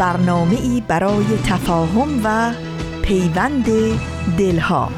برنامه 0.00 0.56
ای 0.60 0.82
برای 0.88 1.24
تفاهم 1.44 2.20
و 2.24 2.52
پیوند 3.02 3.64
دلها. 4.38 4.88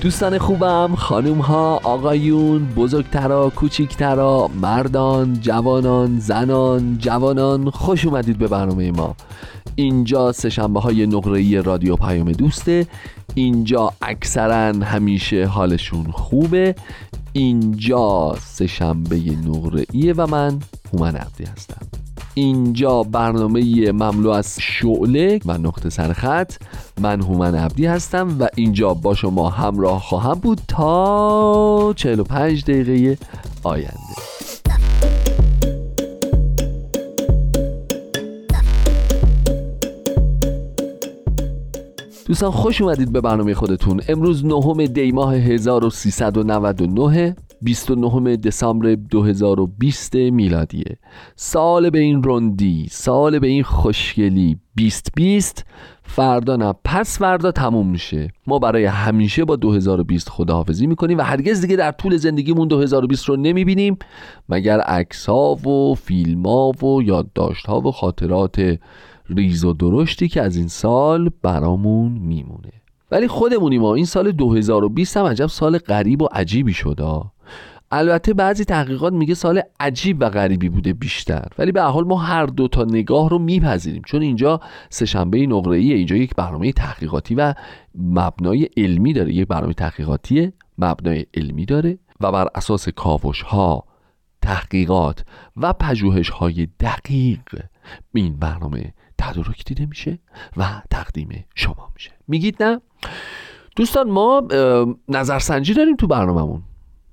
دوستان 0.00 0.38
خوبم 0.38 0.94
خانوم 0.94 1.38
ها 1.38 1.80
آقایون 1.84 2.66
بزرگترا 2.76 3.52
کوچیکترا 3.56 4.50
مردان 4.62 5.40
جوانان 5.40 6.18
زنان 6.18 6.98
جوانان 6.98 7.70
خوش 7.70 8.06
اومدید 8.06 8.38
به 8.38 8.48
برنامه 8.48 8.90
ما. 8.90 9.14
اینجا 9.74 10.32
سهشنبه 10.32 10.80
های 10.80 11.06
نقره 11.06 11.60
رادیو 11.60 11.96
پیام 11.96 12.32
دوسته. 12.32 12.86
اینجا 13.34 13.92
اکثرا 14.02 14.84
همیشه 14.84 15.46
حالشون 15.46 16.10
خوبه. 16.10 16.74
اینجا 17.32 18.36
سهشنبه 18.40 19.16
نقره 19.46 20.12
و 20.12 20.26
من 20.26 20.58
هومن 20.92 21.16
عبدی 21.16 21.44
هستم. 21.44 21.86
اینجا 22.34 23.02
برنامه 23.02 23.92
مملو 23.92 24.30
از 24.30 24.56
شعله 24.60 25.40
و 25.46 25.58
نقطه 25.58 25.90
سرخط 25.90 26.54
من 27.00 27.22
هومن 27.22 27.54
عبدی 27.54 27.86
هستم 27.86 28.36
و 28.40 28.48
اینجا 28.56 28.94
با 28.94 29.14
شما 29.14 29.50
همراه 29.50 30.00
خواهم 30.00 30.34
بود 30.34 30.60
تا 30.68 31.92
45 31.96 32.64
دقیقه 32.64 33.18
آینده. 33.62 34.33
دوستان 42.34 42.50
خوش 42.50 42.80
اومدید 42.80 43.12
به 43.12 43.20
برنامه 43.20 43.54
خودتون. 43.54 44.00
امروز 44.08 44.46
نهم 44.46 44.86
دی 44.86 45.12
ماه 45.12 45.34
1399 45.34 47.36
29 47.62 48.36
دسامبر 48.36 48.94
2020 48.94 50.14
میلادیه. 50.14 50.98
سال 51.36 51.90
به 51.90 51.98
این 51.98 52.22
رندی 52.24 52.86
سال 52.90 53.38
به 53.38 53.46
این 53.46 53.62
خوشگلی 53.62 54.58
2020 54.76 55.64
فردا 56.02 56.56
نه 56.56 56.74
پس 56.84 57.18
فردا 57.18 57.52
تموم 57.52 57.90
میشه. 57.90 58.28
ما 58.46 58.58
برای 58.58 58.84
همیشه 58.84 59.44
با 59.44 59.56
2020 59.56 60.28
خداحافظی 60.28 60.86
می‌کنیم 60.86 61.18
و 61.18 61.22
هرگز 61.22 61.60
دیگه 61.60 61.76
در 61.76 61.92
طول 61.92 62.16
زندگیمون 62.16 62.68
2020 62.68 63.28
رو 63.28 63.36
نمی‌بینیم 63.36 63.98
مگر 64.48 64.80
عکس 64.80 65.26
ها 65.26 65.54
و 65.54 65.94
فیلم 65.94 66.46
ها 66.46 66.70
و 66.70 67.02
یادداشت 67.02 67.66
ها 67.66 67.80
و 67.80 67.92
خاطرات 67.92 68.78
ریز 69.28 69.64
و 69.64 69.72
درشتی 69.72 70.28
که 70.28 70.42
از 70.42 70.56
این 70.56 70.68
سال 70.68 71.30
برامون 71.42 72.12
میمونه. 72.12 72.72
ولی 73.10 73.28
خودمونی 73.28 73.78
ما 73.78 73.94
این 73.94 74.04
سال 74.04 74.32
2020 74.32 75.16
هم 75.16 75.24
عجب 75.24 75.46
سال 75.46 75.78
غریب 75.78 76.22
و 76.22 76.28
عجیبی 76.32 76.72
شده 76.72 77.22
البته 77.90 78.34
بعضی 78.34 78.64
تحقیقات 78.64 79.12
میگه 79.12 79.34
سال 79.34 79.62
عجیب 79.80 80.16
و 80.20 80.30
غریبی 80.30 80.68
بوده 80.68 80.92
بیشتر. 80.92 81.48
ولی 81.58 81.72
به 81.72 81.82
حال 81.82 82.04
ما 82.04 82.16
هر 82.16 82.46
دو 82.46 82.68
تا 82.68 82.84
نگاه 82.84 83.28
رو 83.28 83.38
میپذیریم. 83.38 84.02
چون 84.06 84.22
اینجا 84.22 84.60
سهشنبه 84.90 85.46
نقره 85.46 85.76
ای 85.76 85.92
اینجا 85.92 86.16
یک 86.16 86.34
برنامه 86.34 86.72
تحقیقاتی 86.72 87.34
و 87.34 87.54
مبنای 87.94 88.68
علمی 88.76 89.12
داره. 89.12 89.34
یک 89.34 89.48
برنامه 89.48 89.74
تحقیقاتی 89.74 90.52
مبنای 90.78 91.26
علمی 91.34 91.64
داره 91.64 91.98
و 92.20 92.32
بر 92.32 92.48
اساس 92.54 92.88
کاوش 92.88 93.42
ها 93.42 93.84
تحقیقات 94.42 95.24
و 95.56 95.72
پژوهش 95.72 96.30
های 96.30 96.68
دقیق 96.80 97.60
این 98.14 98.36
برنامه 98.36 98.94
تدارک 99.18 99.64
دیده 99.64 99.86
میشه 99.86 100.18
و 100.56 100.82
تقدیم 100.90 101.44
شما 101.54 101.90
میشه. 101.94 102.10
میگید 102.28 102.62
نه؟ 102.62 102.80
دوستان 103.76 104.10
ما 104.10 104.42
نظرسنجی 105.08 105.74
داریم 105.74 105.96
تو 105.96 106.06
برنامهمون. 106.06 106.62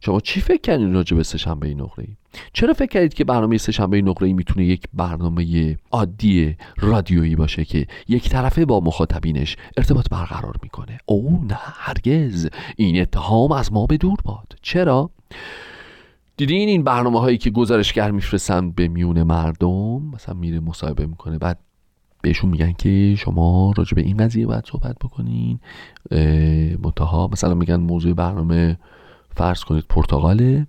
شما 0.04 0.20
چی 0.20 0.42
فکر 0.42 0.62
کردین 0.62 0.94
راجع 0.94 1.18
به 1.18 1.24
سهشنبه 1.24 1.74
نقره 1.74 2.08
چرا 2.54 2.74
فکر 2.74 2.90
کردید 2.90 3.14
که 3.14 3.24
برنامه 3.24 3.58
سهشنبه 3.58 4.02
نقره 4.02 4.28
ای 4.28 4.34
می‌تونه 4.34 4.66
یک 4.66 4.84
برنامه 4.94 5.78
عادی 5.92 6.58
رادیویی 6.78 7.36
باشه 7.36 7.66
که 7.66 7.88
یک 8.08 8.30
طرفه 8.30 8.66
با 8.66 8.80
مخاطبینش 8.80 9.58
ارتباط 9.78 10.10
برقرار 10.12 10.56
می‌کنه؟ 10.64 10.98
او 11.06 11.46
نه 11.50 11.58
هرگز. 11.60 12.50
این 12.76 13.02
اتهام 13.02 13.52
از 13.52 13.74
ما 13.74 13.86
به 13.86 13.98
دور 13.98 14.18
باد. 14.24 14.54
چرا؟ 14.62 15.10
دیدین 16.38 16.70
این 16.70 16.84
برنامه 16.84 17.20
هایی 17.20 17.38
که 17.38 17.50
گزارشگر 17.50 18.12
میفرستن 18.12 18.72
به 18.72 18.88
میون 18.88 19.24
مردم 19.24 20.02
مثلا 20.14 20.36
میره 20.36 20.60
مصاحبه 20.60 21.06
می‌کنه 21.06 21.38
بعد 21.38 21.60
بهشون 22.22 22.50
میگن 22.50 22.72
که 22.72 23.16
شما 23.18 23.74
راجع 23.78 23.96
به 23.96 24.02
این 24.02 24.18
قضیه 24.18 24.48
باید 24.48 24.66
صحبت 24.68 24.96
بکنین 25.02 25.60
متها 26.84 27.30
مثلا 27.32 27.54
میگن 27.54 27.76
موضوع 27.76 28.14
برنامه 28.14 28.78
فرض 29.36 29.64
کنید 29.64 29.86
پرتغاله 29.90 30.68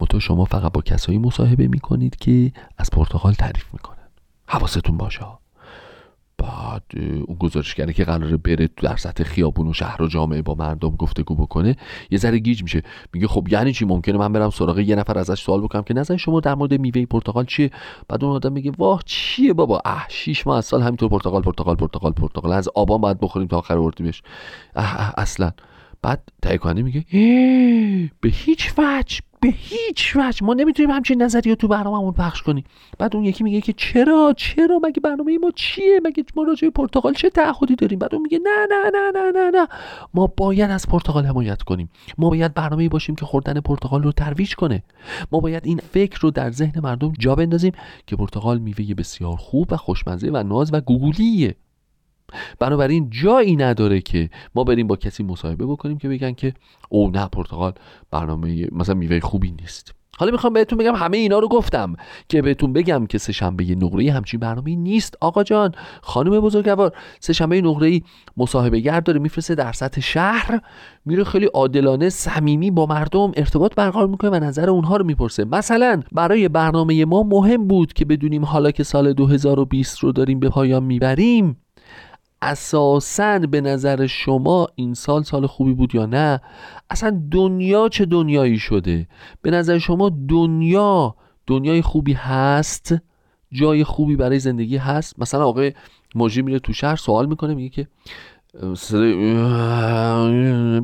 متها 0.00 0.18
شما 0.18 0.44
فقط 0.44 0.72
با 0.72 0.80
کسایی 0.80 1.18
مصاحبه 1.18 1.68
می‌کنید 1.68 2.16
که 2.16 2.52
از 2.78 2.90
پرتغال 2.90 3.32
تعریف 3.32 3.64
می‌کنن. 3.72 4.08
حواستون 4.46 4.96
باشه 4.96 5.26
بعد 6.38 6.82
اون 7.26 7.36
گزارشگری 7.38 7.92
که 7.92 8.04
قراره 8.04 8.36
بره 8.36 8.68
در 8.76 8.96
سطح 8.96 9.24
خیابون 9.24 9.68
و 9.68 9.72
شهر 9.72 10.02
و 10.02 10.06
جامعه 10.06 10.42
با 10.42 10.54
مردم 10.54 10.90
گفتگو 10.90 11.34
بکنه 11.34 11.76
یه 12.10 12.18
ذره 12.18 12.38
گیج 12.38 12.62
میشه. 12.62 12.82
میگه 13.12 13.26
خب 13.26 13.48
یعنی 13.50 13.72
چی؟ 13.72 13.84
ممکنه 13.84 14.18
من 14.18 14.32
برم 14.32 14.50
سراغ 14.50 14.78
یه 14.78 14.96
نفر 14.96 15.18
ازش 15.18 15.42
سوال 15.42 15.60
بکنم 15.60 15.82
که 15.82 15.94
نظر 15.94 16.16
شما 16.16 16.40
در 16.40 16.54
مورد 16.54 16.80
میوه 16.80 17.06
پرتغال 17.06 17.44
چیه؟ 17.44 17.70
بعد 18.08 18.24
اون 18.24 18.36
آدم 18.36 18.52
میگه 18.52 18.72
واه 18.78 19.02
چیه 19.06 19.52
بابا؟ 19.52 19.82
اه 19.84 20.06
شیش 20.08 20.46
ماه 20.46 20.58
از 20.58 20.64
سال 20.64 20.82
همینطور 20.82 21.08
پرتغال 21.08 21.42
پرتغال 21.42 21.74
پرتغال 21.74 22.12
پرتغال 22.12 22.52
از 22.52 22.68
آبان 22.74 23.00
باید 23.00 23.20
بخوریم 23.20 23.48
تا 23.48 23.58
آخر 23.58 23.78
اردیبهشت 23.78 24.24
اصلا. 25.16 25.52
بعد 26.04 26.28
تهیه 26.42 26.82
میگه 26.82 27.04
به 28.20 28.28
هیچ 28.28 28.72
وجه 28.78 29.20
به 29.40 29.48
هیچ 29.48 30.16
وجه 30.16 30.44
ما 30.44 30.54
نمی‌تونیم 30.54 30.90
همچین 30.90 31.22
نظری 31.22 31.50
رو 31.50 31.56
تو 31.56 31.68
برنامهمون 31.68 32.12
پخش 32.12 32.42
کنیم. 32.42 32.64
بعد 32.98 33.16
اون 33.16 33.24
یکی 33.24 33.44
میگه 33.44 33.60
که 33.60 33.72
چرا 33.72 34.34
چرا 34.36 34.80
مگه 34.82 35.00
برنامه 35.00 35.38
ما 35.38 35.50
چیه؟ 35.54 36.00
مگه 36.04 36.24
ما 36.36 36.42
راجع 36.42 36.68
پرتغال 36.68 37.12
چه 37.12 37.30
تعهدی 37.30 37.76
داریم؟ 37.76 37.98
بعد 37.98 38.14
اون 38.14 38.22
میگه 38.22 38.38
نه 38.38 38.66
نه 38.70 38.90
نه 38.90 39.10
نه 39.14 39.30
نه 39.30 39.50
نه 39.50 39.66
ما 40.14 40.26
باید 40.26 40.70
از 40.70 40.86
پرتغال 40.88 41.26
حمایت 41.26 41.62
کنیم. 41.62 41.90
ما 42.18 42.30
باید 42.30 42.54
برنامه 42.54 42.88
باشیم 42.88 43.14
که 43.14 43.26
خوردن 43.26 43.60
پرتغال 43.60 44.02
رو 44.02 44.12
ترویج 44.12 44.54
کنه. 44.54 44.82
ما 45.32 45.40
باید 45.40 45.66
این 45.66 45.80
فکر 45.92 46.20
رو 46.20 46.30
در 46.30 46.50
ذهن 46.50 46.80
مردم 46.80 47.12
جا 47.18 47.34
بندازیم 47.34 47.72
که 48.06 48.16
پرتغال 48.16 48.58
میوه 48.58 48.94
بسیار 48.94 49.36
خوب 49.36 49.68
و 49.72 49.76
خوشمزه 49.76 50.30
و 50.32 50.42
ناز 50.42 50.70
و 50.72 50.80
گوگولیه. 50.80 51.54
بنابراین 52.58 53.10
جایی 53.10 53.56
نداره 53.56 54.00
که 54.00 54.30
ما 54.54 54.64
بریم 54.64 54.86
با 54.86 54.96
کسی 54.96 55.22
مصاحبه 55.22 55.66
بکنیم 55.66 55.98
که 55.98 56.08
بگن 56.08 56.32
که 56.32 56.54
او 56.88 57.10
نه 57.10 57.28
پرتغال 57.28 57.72
برنامه 58.10 58.68
مثلا 58.72 58.94
میوه 58.94 59.20
خوبی 59.20 59.50
نیست. 59.60 59.94
حالا 60.18 60.32
می‌خوام 60.32 60.52
بهتون 60.52 60.78
بگم 60.78 60.94
همه 60.94 61.16
اینا 61.16 61.38
رو 61.38 61.48
گفتم 61.48 61.94
که 62.28 62.42
بهتون 62.42 62.72
بگم 62.72 63.06
که 63.06 63.18
سهشنبه 63.18 63.64
نقره 63.64 64.12
همچین 64.12 64.40
برنامه 64.40 64.76
نیست. 64.76 65.14
آقا 65.20 65.42
جان 65.42 65.72
خانم 66.02 66.40
بزرگوار 66.40 66.92
سهشنبه 67.20 67.60
نقره 67.60 67.88
ای 67.88 68.02
مصاحبه 68.36 68.80
گر 68.80 69.00
داره 69.00 69.18
میفرسته 69.18 69.54
در 69.54 69.72
سطح 69.72 70.00
شهر 70.00 70.60
میره 71.04 71.24
خیلی 71.24 71.46
عادلانه 71.46 72.08
صمیمی 72.08 72.70
با 72.70 72.86
مردم 72.86 73.32
ارتباط 73.36 73.74
برقرار 73.74 74.06
می‌کنه 74.06 74.30
و 74.30 74.34
نظر 74.34 74.70
اونها 74.70 74.96
رو 74.96 75.04
می‌پرسه. 75.04 75.44
مثلا 75.44 76.02
برای 76.12 76.48
برنامه 76.48 77.04
ما 77.04 77.22
مهم 77.22 77.68
بود 77.68 77.92
که 77.92 78.04
بدونیم 78.04 78.44
حالا 78.44 78.70
که 78.70 78.82
سال 78.82 79.12
2020 79.12 79.98
رو 79.98 80.12
داریم 80.12 80.40
به 80.40 80.48
پایان 80.48 80.82
می‌بریم. 80.82 81.56
اساسا 82.44 83.38
به 83.38 83.60
نظر 83.60 84.06
شما 84.06 84.68
این 84.74 84.94
سال 84.94 85.22
سال 85.22 85.46
خوبی 85.46 85.72
بود 85.72 85.94
یا 85.94 86.06
نه؟ 86.06 86.40
اصلا 86.90 87.22
دنیا 87.30 87.88
چه 87.88 88.04
دنیایی 88.04 88.58
شده؟ 88.58 89.08
به 89.42 89.50
نظر 89.50 89.78
شما 89.78 90.10
دنیا 90.28 91.14
دنیای 91.46 91.82
خوبی 91.82 92.12
هست؟ 92.12 92.94
جای 93.52 93.84
خوبی 93.84 94.16
برای 94.16 94.38
زندگی 94.38 94.76
هست؟ 94.76 95.18
مثلا 95.18 95.46
آقای 95.46 95.72
موجی 96.14 96.42
میره 96.42 96.58
تو 96.58 96.72
شهر 96.72 96.96
سوال 96.96 97.26
می‌کنه 97.26 97.54
میگه 97.54 97.68
که 97.68 97.88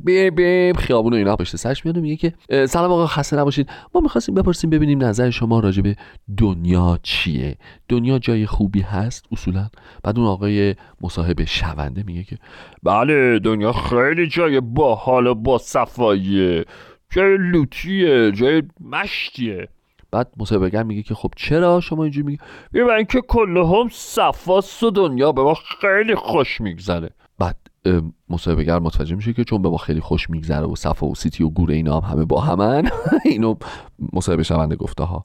بی 0.04 0.30
بی 0.30 0.72
خیابون 0.78 1.12
و 1.12 1.16
اینا 1.16 1.36
پشت 1.36 1.56
سرش 1.56 1.84
میاد 1.84 1.98
میگه 1.98 2.16
که 2.16 2.34
سلام 2.66 2.92
آقا 2.92 3.06
خسته 3.06 3.36
نباشید. 3.36 3.70
ما 3.94 4.00
می‌خواستیم 4.00 4.34
بپرسیم 4.34 4.70
ببینیم 4.70 5.04
نظر 5.04 5.30
شما 5.30 5.60
راجع 5.60 5.82
به 5.82 5.96
دنیا 6.36 6.98
چیه؟ 7.02 7.56
دنیا 7.88 8.18
جای 8.18 8.46
خوبی 8.46 8.80
هست؟ 8.80 9.24
اصولا. 9.32 9.68
بعد 10.02 10.18
اون 10.18 10.28
آقای 10.28 10.74
مصاحبه 11.00 11.44
شونده 11.44 12.02
میگه 12.06 12.24
که 12.24 12.36
بله 12.82 13.38
دنیا 13.38 13.72
خیلی 13.72 14.26
جای 14.28 14.60
باحال 14.60 15.26
و 15.26 15.34
با 15.34 15.58
صفاییه 15.58 16.64
جای 17.10 17.36
لوتیه 17.36 18.32
جای 18.32 18.62
مشتیه. 18.80 19.68
بعد 20.10 20.32
مصاحبهگر 20.36 20.82
میگه 20.82 21.02
که 21.02 21.14
خب 21.14 21.30
چرا 21.36 21.80
شما 21.80 22.02
اینجوری 22.02 22.26
میگه 22.26 22.42
بیا 22.72 22.94
اینکه 22.94 23.20
کل 23.20 23.56
هم 23.56 23.88
صفاست 23.92 24.82
و 24.82 24.90
دنیا 24.90 25.32
به 25.32 25.42
ما 25.42 25.54
خیلی 25.54 26.14
خوش 26.14 26.60
میگذره. 26.60 27.10
مصاحبهگر 28.28 28.78
متوجه 28.78 29.16
میشه 29.16 29.32
که 29.32 29.44
چون 29.44 29.62
به 29.62 29.68
ما 29.68 29.76
خیلی 29.76 30.00
خوش 30.00 30.30
میگذره 30.30 30.66
و 30.66 30.76
صفا 30.76 31.06
و 31.06 31.14
سیتی 31.14 31.44
و 31.44 31.48
گوره 31.48 31.74
اینا 31.74 32.00
هم 32.00 32.12
همه 32.12 32.24
با 32.24 32.40
همن 32.40 32.90
اینو 33.24 33.54
مصاحبه 34.12 34.42
شونده 34.42 34.76
گفته 34.76 35.04
ها. 35.04 35.24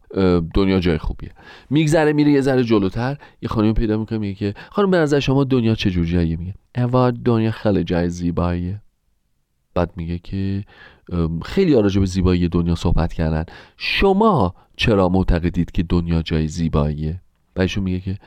دنیا 0.53 0.79
جای 0.79 0.97
خوبیه. 0.97 1.31
میگذره 1.69 2.13
میره 2.13 2.31
یه 2.31 2.41
ذره 2.41 2.63
جلوتر 2.63 3.17
یه 3.41 3.49
خانمی 3.49 3.73
پیدا 3.73 3.97
می‌کنه 3.97 4.17
میگه 4.19 4.33
که 4.33 4.53
خانم 4.71 4.91
به 4.91 4.97
نظر 4.97 5.19
شما 5.19 5.43
دنیا 5.43 5.75
چه 5.75 5.91
جور 5.91 6.05
جاییه 6.05 6.37
میگه 6.37 6.53
اوا 6.75 7.11
دنیا 7.11 7.51
خیلی 7.51 7.83
جای 7.83 8.09
زیباییه. 8.09 8.81
بعد 9.73 9.91
میگه 9.95 10.17
که 10.17 10.63
خیلی 11.43 11.73
راجع 11.73 11.99
به 11.99 12.05
زیبایی 12.05 12.49
دنیا 12.49 12.75
صحبت 12.75 13.13
کردن. 13.13 13.45
شما 13.77 14.55
چرا 14.77 15.09
معتقدید 15.09 15.71
که 15.71 15.83
دنیا 15.83 16.21
جای 16.21 16.47
زیباییه؟ 16.47 17.21
و 17.55 17.67
میگه 17.77 17.99
که 17.99 18.17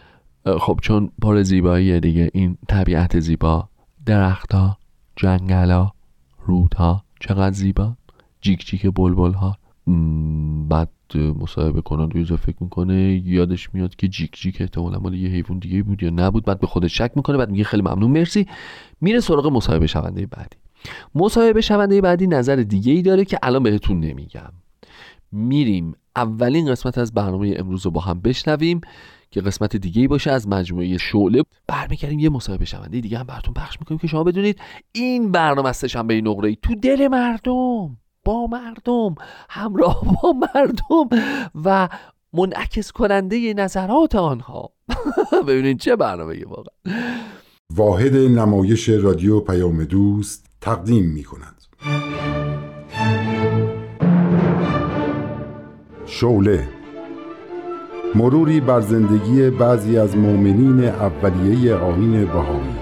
خب 0.61 0.79
چون 0.83 1.11
پر 1.23 1.43
زیباییه 1.43 2.01
دیگه 2.01 2.31
این 2.33 2.59
طبیعت 2.69 3.21
زیبا. 3.21 3.69
درختها 4.08 4.78
جنگلا 5.16 5.90
رودها 6.46 7.05
چقدر 7.20 7.55
زیبا. 7.55 7.96
جیک 8.40 8.66
جیک 8.66 8.87
بلبل 8.87 9.32
ها 9.32 9.58
بعد 10.69 10.88
مصاحبه 11.16 11.81
کنن 11.81 12.10
روی 12.10 12.25
فکر 12.25 12.56
می‌کنه 12.60 13.22
یادش 13.25 13.75
میاد 13.75 13.96
که 13.96 14.08
جیک 14.08 14.37
جیک 14.37 14.60
احتمالا 14.60 14.99
مال 14.99 15.14
یه 15.14 15.28
حیوان 15.28 15.58
دیگه 15.58 15.82
بود 15.82 16.02
یا 16.02 16.10
نبود. 16.10 16.44
بعد 16.44 16.60
به 16.60 16.66
خودش 16.66 16.99
شک 16.99 17.12
می‌کنه 17.16 17.37
بعد 17.37 17.50
میگه 17.50 17.64
خیلی 17.64 17.82
ممنون 17.82 18.10
مرسی. 18.10 18.46
میره 19.00 19.20
سراغ 19.20 19.46
مصاحبه 19.46 19.87
شونده 19.87 20.26
بعدی. 20.26 20.56
مصاحبه 21.14 21.60
شونده 21.60 22.00
بعدی 22.00 22.26
نظر 22.26 22.56
دیگه 22.56 22.93
ای 22.93 23.02
داره 23.02 23.25
که 23.25 23.38
الان 23.43 23.62
بهتون 23.62 24.00
نمیگم. 24.00 24.52
میریم 25.32 25.94
اولین 26.19 26.70
قسمت 26.70 26.99
از 26.99 27.15
برنامه 27.15 27.55
امروز 27.59 27.85
رو 27.85 27.91
با 27.91 28.00
هم 28.00 28.20
بشنویم 28.20 28.81
که 29.31 29.41
قسمت 29.41 29.76
دیگه 29.76 30.00
ای 30.00 30.09
باشه 30.09 30.31
از 30.31 30.49
مجموعه 30.49 30.99
شعله. 30.99 31.43
برمیگردیم 31.67 32.19
یه 32.19 32.29
مصاحبه 32.29 32.65
شونده 32.65 33.00
دیگه 33.00 33.19
هم 33.19 33.26
براتون 33.26 33.55
پخش 33.55 33.81
می‌کنیم 33.81 33.99
که 33.99 34.06
شما 34.06 34.25
بدونید 34.25 34.61
این 34.93 35.32
برنامه 35.32 35.69
از 35.69 35.85
به 36.09 36.20
نقره 36.20 36.49
ای 36.49 36.56
تو 36.62 36.75
دل 36.75 37.09
مردم 37.09 37.97
با 38.25 38.47
مردم 38.47 39.15
همراه 39.50 40.03
با 40.23 40.32
مردم 40.32 41.19
و 41.65 41.88
منعکس 42.32 42.93
کننده 42.93 43.55
نظرات 43.55 44.15
آنها. 44.15 44.73
ببینید 45.49 45.79
چه 45.79 45.97
برنامه 45.97 46.44
واقعا. 46.47 47.05
واحد 47.75 48.17
نمایش 48.17 48.88
رادیو 48.88 49.41
پیام 49.41 49.85
دوست 49.85 50.47
تقدیم 50.61 51.05
می 51.05 51.25
کند 51.25 51.62
شوله 56.08 56.69
مروری 58.14 58.60
بر 58.60 58.81
زندگی 58.81 59.50
بعضی 59.50 59.99
از 59.99 60.16
مؤمنین 60.16 60.84
اولیه 60.84 61.75
آین 61.75 62.25
بهایی. 62.25 62.76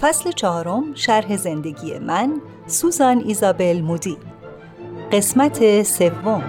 فصل 0.00 0.30
چهارم 0.30 0.84
شرح 0.94 1.36
زندگی 1.36 1.98
من 1.98 2.32
سوزان 2.66 3.22
ایزابل 3.26 3.80
مودی. 3.80 4.16
قسمت 5.12 5.82
سوم. 5.82 6.42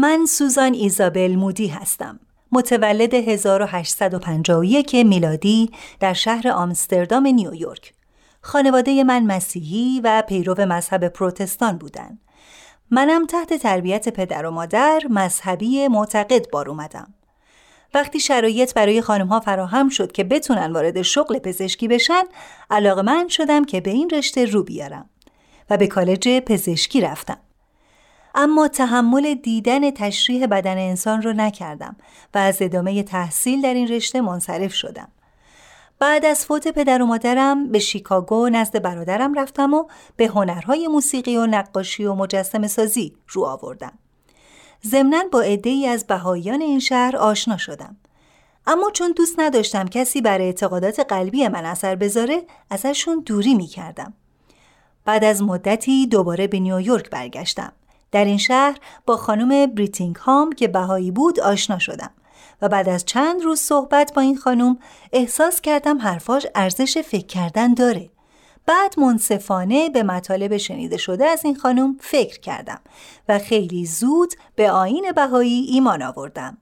من 0.00 0.26
سوزان 0.26 0.74
ایزابل 0.74 1.34
مودی 1.34 1.66
هستم. 1.66 2.20
متولد 2.52 3.14
1851 3.14 4.94
میلادی 4.94 5.70
در 6.00 6.12
شهر 6.12 6.48
آمستردام 6.48 7.26
نیویورک. 7.26 7.92
خانواده 8.40 9.04
من 9.04 9.26
مسیحی 9.26 10.00
و 10.04 10.22
پیرو 10.28 10.54
مذهب 10.54 11.08
پروتستان 11.08 11.78
بودند. 11.78 12.20
منم 12.90 13.26
تحت 13.26 13.54
تربیت 13.54 14.08
پدر 14.08 14.46
و 14.46 14.50
مادر 14.50 15.02
مذهبی 15.10 15.88
معتقد 15.88 16.50
بار 16.50 16.68
اومدم. 16.68 17.14
وقتی 17.94 18.20
شرایط 18.20 18.74
برای 18.74 19.02
خانم 19.02 19.26
ها 19.26 19.40
فراهم 19.40 19.88
شد 19.88 20.12
که 20.12 20.24
بتونن 20.24 20.72
وارد 20.72 21.02
شغل 21.02 21.38
پزشکی 21.38 21.88
بشن، 21.88 22.22
علاقه 22.70 23.02
من 23.02 23.28
شدم 23.28 23.64
که 23.64 23.80
به 23.80 23.90
این 23.90 24.10
رشته 24.10 24.44
رو 24.44 24.62
بیارم 24.62 25.10
و 25.70 25.76
به 25.76 25.86
کالج 25.86 26.28
پزشکی 26.28 27.00
رفتم. 27.00 27.38
اما 28.40 28.68
تحمل 28.68 29.34
دیدن 29.34 29.90
تشریح 29.90 30.46
بدن 30.46 30.78
انسان 30.78 31.22
رو 31.22 31.32
نکردم 31.32 31.96
و 32.34 32.38
از 32.38 32.62
ادامه 32.62 33.02
تحصیل 33.02 33.62
در 33.62 33.74
این 33.74 33.88
رشته 33.88 34.20
منصرف 34.20 34.74
شدم. 34.74 35.08
بعد 35.98 36.24
از 36.24 36.46
فوت 36.46 36.68
پدر 36.68 37.02
و 37.02 37.06
مادرم 37.06 37.68
به 37.68 37.78
شیکاگو 37.78 38.48
نزد 38.48 38.82
برادرم 38.82 39.34
رفتم 39.34 39.74
و 39.74 39.84
به 40.16 40.26
هنرهای 40.26 40.88
موسیقی 40.88 41.36
و 41.36 41.46
نقاشی 41.46 42.04
و 42.04 42.14
مجسم 42.14 42.66
سازی 42.66 43.16
رو 43.28 43.44
آوردم. 43.44 43.98
ضمنا 44.86 45.24
با 45.32 45.40
ای 45.40 45.86
از 45.86 46.06
بهاییان 46.06 46.60
این 46.60 46.80
شهر 46.80 47.16
آشنا 47.16 47.56
شدم. 47.56 47.96
اما 48.66 48.90
چون 48.90 49.12
دوست 49.12 49.40
نداشتم 49.40 49.84
کسی 49.88 50.20
بر 50.20 50.40
اعتقادات 50.40 51.00
قلبی 51.00 51.48
من 51.48 51.64
اثر 51.64 51.96
بذاره 51.96 52.42
ازشون 52.70 53.22
دوری 53.26 53.54
می 53.54 53.66
کردم. 53.66 54.14
بعد 55.04 55.24
از 55.24 55.42
مدتی 55.42 56.06
دوباره 56.06 56.46
به 56.46 56.60
نیویورک 56.60 57.10
برگشتم. 57.10 57.72
در 58.12 58.24
این 58.24 58.38
شهر 58.38 58.78
با 59.06 59.16
خانم 59.16 59.66
بریتینگ 59.66 60.16
هام 60.16 60.52
که 60.52 60.68
بهایی 60.68 61.10
بود 61.10 61.40
آشنا 61.40 61.78
شدم 61.78 62.10
و 62.62 62.68
بعد 62.68 62.88
از 62.88 63.04
چند 63.04 63.42
روز 63.42 63.60
صحبت 63.60 64.12
با 64.14 64.22
این 64.22 64.36
خانم 64.36 64.78
احساس 65.12 65.60
کردم 65.60 65.98
حرفاش 65.98 66.46
ارزش 66.54 66.98
فکر 66.98 67.26
کردن 67.26 67.74
داره. 67.74 68.10
بعد 68.66 69.00
منصفانه 69.00 69.88
به 69.88 70.02
مطالب 70.02 70.56
شنیده 70.56 70.96
شده 70.96 71.26
از 71.26 71.44
این 71.44 71.54
خانم 71.54 71.96
فکر 72.00 72.40
کردم 72.40 72.80
و 73.28 73.38
خیلی 73.38 73.86
زود 73.86 74.34
به 74.56 74.70
آین 74.70 75.12
بهایی 75.12 75.66
ایمان 75.70 76.02
آوردم. 76.02 76.58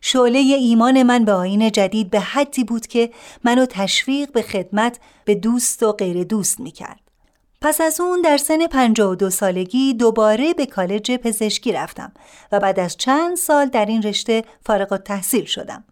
شعله 0.00 0.38
ایمان 0.38 1.02
من 1.02 1.24
به 1.24 1.32
آین 1.32 1.70
جدید 1.70 2.10
به 2.10 2.20
حدی 2.20 2.64
بود 2.64 2.86
که 2.86 3.10
منو 3.44 3.66
تشویق 3.66 4.32
به 4.32 4.42
خدمت 4.42 5.00
به 5.24 5.34
دوست 5.34 5.82
و 5.82 5.92
غیر 5.92 6.24
دوست 6.24 6.60
می 6.60 6.70
کرد. 6.70 6.99
پس 7.62 7.80
از 7.80 8.00
اون 8.00 8.20
در 8.20 8.36
سن 8.36 8.66
52 8.66 9.30
سالگی 9.30 9.94
دوباره 9.94 10.54
به 10.54 10.66
کالج 10.66 11.12
پزشکی 11.12 11.72
رفتم 11.72 12.12
و 12.52 12.60
بعد 12.60 12.80
از 12.80 12.96
چند 12.96 13.36
سال 13.36 13.66
در 13.66 13.86
این 13.86 14.02
رشته 14.02 14.44
فارغ 14.66 14.96
تحصیل 14.96 15.44
شدم. 15.44 15.84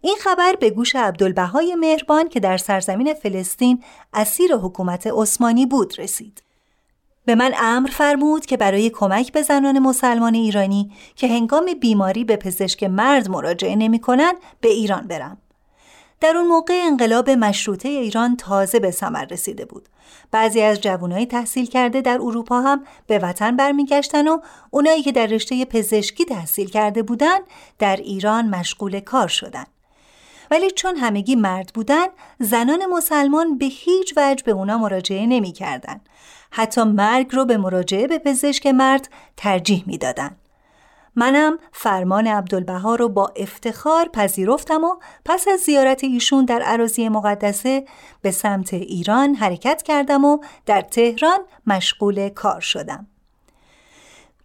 این 0.00 0.16
خبر 0.20 0.56
به 0.60 0.70
گوش 0.70 0.96
عبدالبهای 0.96 1.74
مهربان 1.74 2.28
که 2.28 2.40
در 2.40 2.56
سرزمین 2.56 3.14
فلسطین 3.14 3.82
اسیر 4.12 4.56
حکومت 4.56 5.06
عثمانی 5.06 5.66
بود 5.66 5.94
رسید. 5.98 6.42
به 7.24 7.34
من 7.34 7.54
امر 7.58 7.88
فرمود 7.88 8.46
که 8.46 8.56
برای 8.56 8.90
کمک 8.90 9.32
به 9.32 9.42
زنان 9.42 9.78
مسلمان 9.78 10.34
ایرانی 10.34 10.92
که 11.16 11.28
هنگام 11.28 11.66
بیماری 11.80 12.24
به 12.24 12.36
پزشک 12.36 12.84
مرد 12.84 13.30
مراجعه 13.30 13.76
نمی 13.76 14.00
به 14.60 14.68
ایران 14.68 15.06
برم. 15.06 15.38
در 16.20 16.36
اون 16.36 16.48
موقع 16.48 16.82
انقلاب 16.84 17.30
مشروطه 17.30 17.88
ایران 17.88 18.36
تازه 18.36 18.78
به 18.78 18.90
ثمر 18.90 19.24
رسیده 19.24 19.64
بود. 19.64 19.88
بعضی 20.30 20.60
از 20.60 20.80
جوانای 20.80 21.26
تحصیل 21.26 21.66
کرده 21.66 22.00
در 22.00 22.18
اروپا 22.22 22.60
هم 22.60 22.84
به 23.06 23.18
وطن 23.18 23.56
برمیگشتن 23.56 24.28
و 24.28 24.40
اونایی 24.70 25.02
که 25.02 25.12
در 25.12 25.26
رشته 25.26 25.64
پزشکی 25.64 26.24
تحصیل 26.24 26.70
کرده 26.70 27.02
بودن 27.02 27.38
در 27.78 27.96
ایران 27.96 28.48
مشغول 28.48 29.00
کار 29.00 29.28
شدن. 29.28 29.64
ولی 30.50 30.70
چون 30.70 30.96
همگی 30.96 31.36
مرد 31.36 31.70
بودن 31.74 32.06
زنان 32.38 32.86
مسلمان 32.86 33.58
به 33.58 33.66
هیچ 33.66 34.14
وجه 34.16 34.44
به 34.44 34.52
اونا 34.52 34.78
مراجعه 34.78 35.26
نمی 35.26 35.52
کردن. 35.52 36.00
حتی 36.50 36.82
مرگ 36.82 37.34
رو 37.34 37.44
به 37.44 37.56
مراجعه 37.56 38.06
به 38.06 38.18
پزشک 38.18 38.66
مرد 38.66 39.08
ترجیح 39.36 39.84
می 39.86 39.98
دادن. 39.98 40.36
منم 41.16 41.58
فرمان 41.72 42.26
عبدالبها 42.26 42.94
رو 42.94 43.08
با 43.08 43.32
افتخار 43.36 44.08
پذیرفتم 44.08 44.84
و 44.84 44.96
پس 45.24 45.48
از 45.48 45.60
زیارت 45.60 46.04
ایشون 46.04 46.44
در 46.44 46.62
عراضی 46.62 47.08
مقدسه 47.08 47.84
به 48.22 48.30
سمت 48.30 48.74
ایران 48.74 49.34
حرکت 49.34 49.82
کردم 49.82 50.24
و 50.24 50.38
در 50.66 50.80
تهران 50.80 51.38
مشغول 51.66 52.28
کار 52.28 52.60
شدم. 52.60 53.06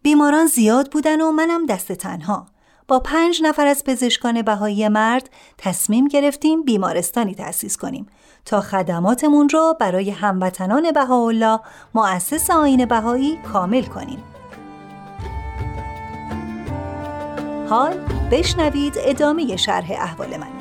بیماران 0.01 0.45
زیاد 0.45 0.91
بودن 0.91 1.21
و 1.21 1.31
منم 1.31 1.65
دست 1.65 1.91
تنها. 1.91 2.47
با 2.88 2.99
پنج 2.99 3.41
نفر 3.43 3.67
از 3.67 3.83
پزشکان 3.83 4.41
بهایی 4.41 4.88
مرد 4.88 5.29
تصمیم 5.57 6.07
گرفتیم 6.07 6.63
بیمارستانی 6.63 7.35
تأسیس 7.35 7.77
کنیم 7.77 8.07
تا 8.45 8.61
خدماتمون 8.61 9.49
رو 9.49 9.75
برای 9.79 10.09
هموطنان 10.09 10.91
بهاءالله 10.91 11.59
مؤسس 11.93 12.49
آین 12.49 12.85
بهایی 12.85 13.39
کامل 13.53 13.83
کنیم. 13.83 14.23
حال 17.69 17.93
بشنوید 18.31 18.93
ادامه 18.97 19.55
شرح 19.55 19.91
احوال 19.91 20.38
من. 20.38 20.58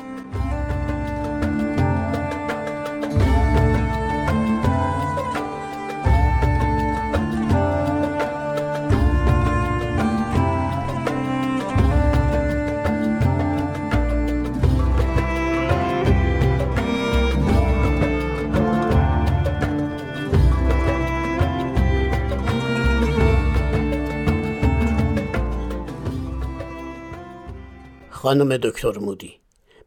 خانم 28.21 28.57
دکتر 28.57 28.97
مودی. 28.97 29.39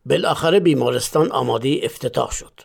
بالاخره 0.06 0.60
بیمارستان 0.60 1.32
آماده 1.32 1.80
افتتاح 1.82 2.30
شد. 2.30 2.60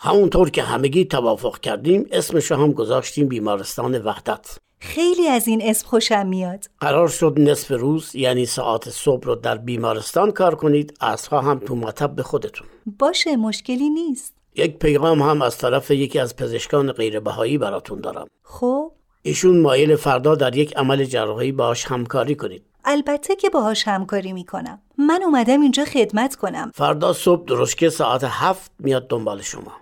همونطور 0.00 0.50
که 0.50 0.62
همگی 0.62 1.04
توافق 1.04 1.60
کردیم 1.60 2.06
اسمشو 2.12 2.54
هم 2.54 2.72
گذاشتیم 2.72 3.28
بیمارستان 3.28 3.98
وحدت. 3.98 4.58
خیلی 4.80 5.28
از 5.28 5.48
این 5.48 5.62
اسم 5.64 5.86
خوشم 5.88 6.26
میاد. 6.26 6.64
قرار 6.80 7.08
شد 7.08 7.34
نصف 7.36 7.70
روز 7.70 8.14
یعنی 8.14 8.46
ساعت 8.46 8.90
صبح 8.90 9.26
رو 9.26 9.34
در 9.34 9.56
بیمارستان 9.56 10.30
کار 10.30 10.54
کنید 10.54 10.96
اصفا 11.00 11.40
هم 11.40 11.58
تو 11.58 11.76
مطب 11.76 12.14
به 12.14 12.22
خودتون. 12.22 12.66
باشه 12.98 13.36
مشکلی 13.36 13.90
نیست. 13.90 14.34
یک 14.54 14.78
پیغام 14.78 15.22
هم 15.22 15.42
از 15.42 15.58
طرف 15.58 15.90
یکی 15.90 16.18
از 16.18 16.36
پزشکان 16.36 16.92
غیربهایی 16.92 17.58
براتون 17.58 18.00
دارم. 18.00 18.26
خب؟ 18.42 18.92
ایشون 19.22 19.60
مایل 19.60 19.96
فردا 19.96 20.34
در 20.34 20.56
یک 20.56 20.76
عمل 20.76 21.04
جراحی 21.04 21.52
باش 21.52 21.84
همکاری 21.84 22.34
کنید. 22.34 22.62
البته 22.84 23.36
که 23.36 23.50
باهاش 23.50 23.88
همکاری 23.88 24.32
می‌کنم. 24.32 24.80
من 24.98 25.22
اومدم 25.22 25.60
اینجا 25.60 25.84
خدمت 25.84 26.36
کنم. 26.36 26.70
فردا 26.74 27.12
صبح 27.12 27.44
درشکه 27.44 27.90
ساعت 27.90 28.24
هفت 28.24 28.70
میاد 28.78 29.08
دنبال 29.08 29.42
شما. 29.42 29.72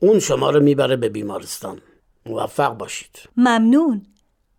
اون 0.00 0.18
شما 0.18 0.50
رو 0.50 0.60
می‌بره 0.60 0.96
به 0.96 1.08
بیمارستان. 1.08 1.80
موفق 2.26 2.76
باشید. 2.76 3.18
ممنون. 3.36 4.02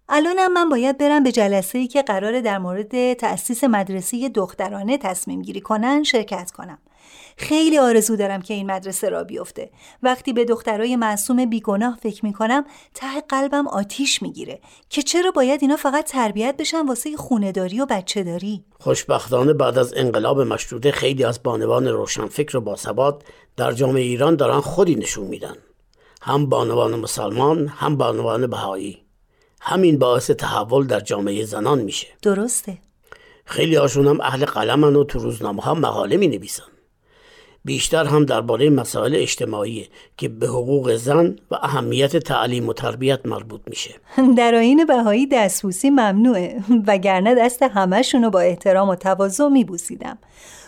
الانم 0.10 0.54
من 0.54 0.70
باید 0.70 0.98
برم 0.98 1.24
به 1.24 1.32
جلسه 1.32 1.78
ای 1.78 1.88
که 1.88 2.02
قراره 2.02 2.42
در 2.42 2.58
مورد 2.58 3.14
تأسیس 3.14 3.64
مدرسه 3.64 4.30
دخترانه 4.30 4.98
تصمیم 4.98 5.42
گیری 5.42 5.62
کنن 5.62 6.04
شرکت 6.04 6.52
کنم. 6.52 6.78
خیلی 7.38 7.78
آرزو 7.78 8.16
دارم 8.16 8.42
که 8.42 8.54
این 8.54 8.72
مدرسه 8.72 9.10
را 9.10 9.24
بیفته. 9.24 9.70
وقتی 10.04 10.34
به 10.34 10.46
دخترای 10.46 10.96
معصوم 10.96 11.46
بیگناه 11.46 11.98
فکر 12.02 12.26
می‌کنم 12.26 12.66
ته 12.94 13.22
قلبم 13.30 13.68
آتیش 13.68 14.22
می‌گیره 14.22 14.60
که 14.90 15.02
چرا 15.02 15.32
باید 15.32 15.62
اینا 15.62 15.76
فقط 15.76 16.06
تربیت 16.12 16.56
بشن 16.58 16.86
واسه 16.86 17.18
خونهداری 17.18 17.82
و 17.82 17.86
بچه 17.86 18.24
داری 18.24 18.64
خوشبختانه 18.80 19.54
بعد 19.54 19.78
از 19.78 19.94
انقلاب 19.98 20.42
مشروطه 20.42 20.92
خیلی 20.92 21.24
از 21.24 21.44
بانوان 21.44 21.88
روشنفکر 21.88 22.58
و 22.58 22.62
باثبات 22.62 23.24
در 23.58 23.72
جامعه 23.72 24.04
ایران 24.04 24.36
دارن 24.36 24.60
خودی 24.60 24.96
نشون 24.96 25.28
میدن. 25.28 25.56
هم 26.22 26.50
بانوان 26.50 26.96
مسلمان 26.96 27.68
هم 27.68 27.98
بانوان 27.98 28.48
بهایی. 28.48 29.06
همین 29.62 30.00
باعث 30.00 30.32
تحول 30.32 30.88
در 30.88 31.00
جامعه 31.00 31.46
زنان 31.46 31.82
میشه. 31.82 32.08
درسته. 32.22 32.78
خیلی 33.46 33.76
هاشون 33.76 34.08
هم 34.08 34.22
اهل 34.22 34.46
قلمن 34.46 34.96
و 34.96 35.04
تو 35.04 35.20
روزنامه 35.20 35.62
ها 35.62 35.74
مقاله 35.74 36.18
می 36.18 36.28
نویسن 36.28 36.77
بیشتر 37.68 38.06
هم 38.06 38.26
درباره 38.26 38.70
مسائل 38.70 39.16
اجتماعی 39.16 39.88
که 40.18 40.30
به 40.30 40.48
حقوق 40.48 40.96
زن 40.96 41.36
و 41.52 41.56
اهمیت 41.56 42.18
تعلیم 42.18 42.68
و 42.68 42.74
تربیت 42.74 43.26
مربوط 43.26 43.62
میشه. 43.68 43.96
در 44.38 44.56
آین 44.56 44.86
بهایی 44.86 45.28
دستبوسی 45.28 45.90
ممنوعه 45.90 46.64
وگرنه 46.88 47.36
دست 47.36 47.64
همهشون 47.64 48.24
رو 48.24 48.30
با 48.30 48.40
احترام 48.40 48.90
و 48.90 48.96
تواضع 48.96 49.48
میبوسیدم. 49.48 50.18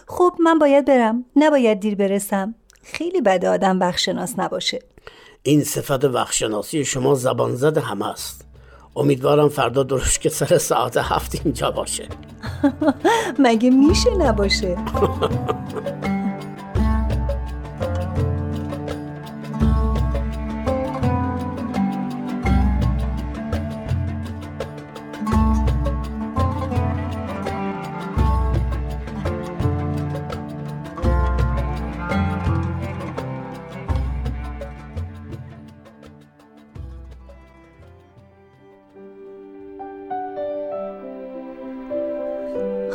خب 0.07 0.33
من 0.39 0.59
باید 0.59 0.85
برم 0.85 1.25
نباید 1.35 1.79
دیر 1.79 1.95
برسم. 1.95 2.55
خیلی 2.83 3.21
بد 3.21 3.45
آدم 3.45 3.79
وقتشناس 3.79 4.33
نباشه. 4.37 4.79
این 5.43 5.63
صفت 5.63 6.05
وقتشناسی 6.05 6.85
شما 6.85 7.15
زبان 7.15 7.55
زد 7.55 7.77
همه 7.77 8.07
است. 8.07 8.45
امیدوارم 8.95 9.49
فردا 9.49 9.83
درست 9.83 10.21
که 10.21 10.29
سر 10.29 10.57
ساعت 10.57 10.97
هفت 10.97 11.41
اینجا 11.45 11.71
باشه. 11.71 12.07
مگه 13.39 13.69
میشه 13.69 14.17
نباشه؟ 14.17 14.77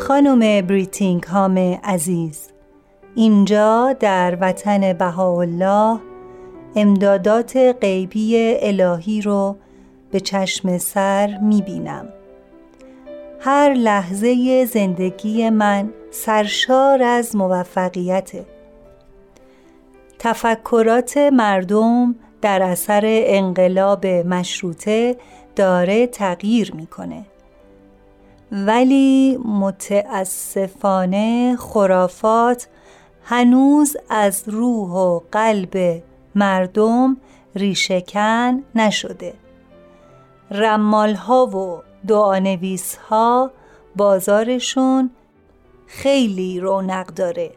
خانم 0.09 0.67
بریتینگ 0.67 1.25
هام 1.25 1.59
عزیز. 1.85 2.49
اینجا 3.15 3.97
در 4.01 4.39
وطن 4.41 4.93
بهاءالله 4.93 6.01
امدادات 6.77 7.57
غیبی 7.57 8.57
الهی 8.61 9.21
رو 9.21 9.57
به 10.11 10.21
چشم 10.21 10.79
سر 10.79 11.39
می‌بینم. 11.43 12.09
هر 13.41 13.75
لحظه 13.75 14.65
زندگی 14.65 15.51
من 15.51 15.91
سرشار 16.11 17.03
از 17.03 17.37
موفقیت 17.37 18.33
تفکرات 20.19 21.17
مردم 21.17 22.15
در 22.43 22.63
اثر 22.63 23.03
انقلاب 23.05 24.07
مشروطه 24.07 25.17
داره 25.57 26.07
تغییر 26.07 26.75
می‌کنه. 26.75 27.25
ولی 28.53 29.39
متاسفانه 29.45 31.57
خرافات 31.57 32.69
هنوز 33.25 33.97
از 34.09 34.43
روح 34.47 34.91
و 34.91 35.21
قلب 35.33 36.03
مردم 36.35 37.17
ریشهکن 37.55 38.63
نشده. 38.75 39.35
رمال 40.51 41.15
ها 41.15 41.47
و 41.47 41.83
دعانویس 42.07 42.97
ها 42.97 43.51
بازارشون 43.97 45.11
خیلی 45.87 46.61
رونق 46.61 47.07
داره. 47.07 47.51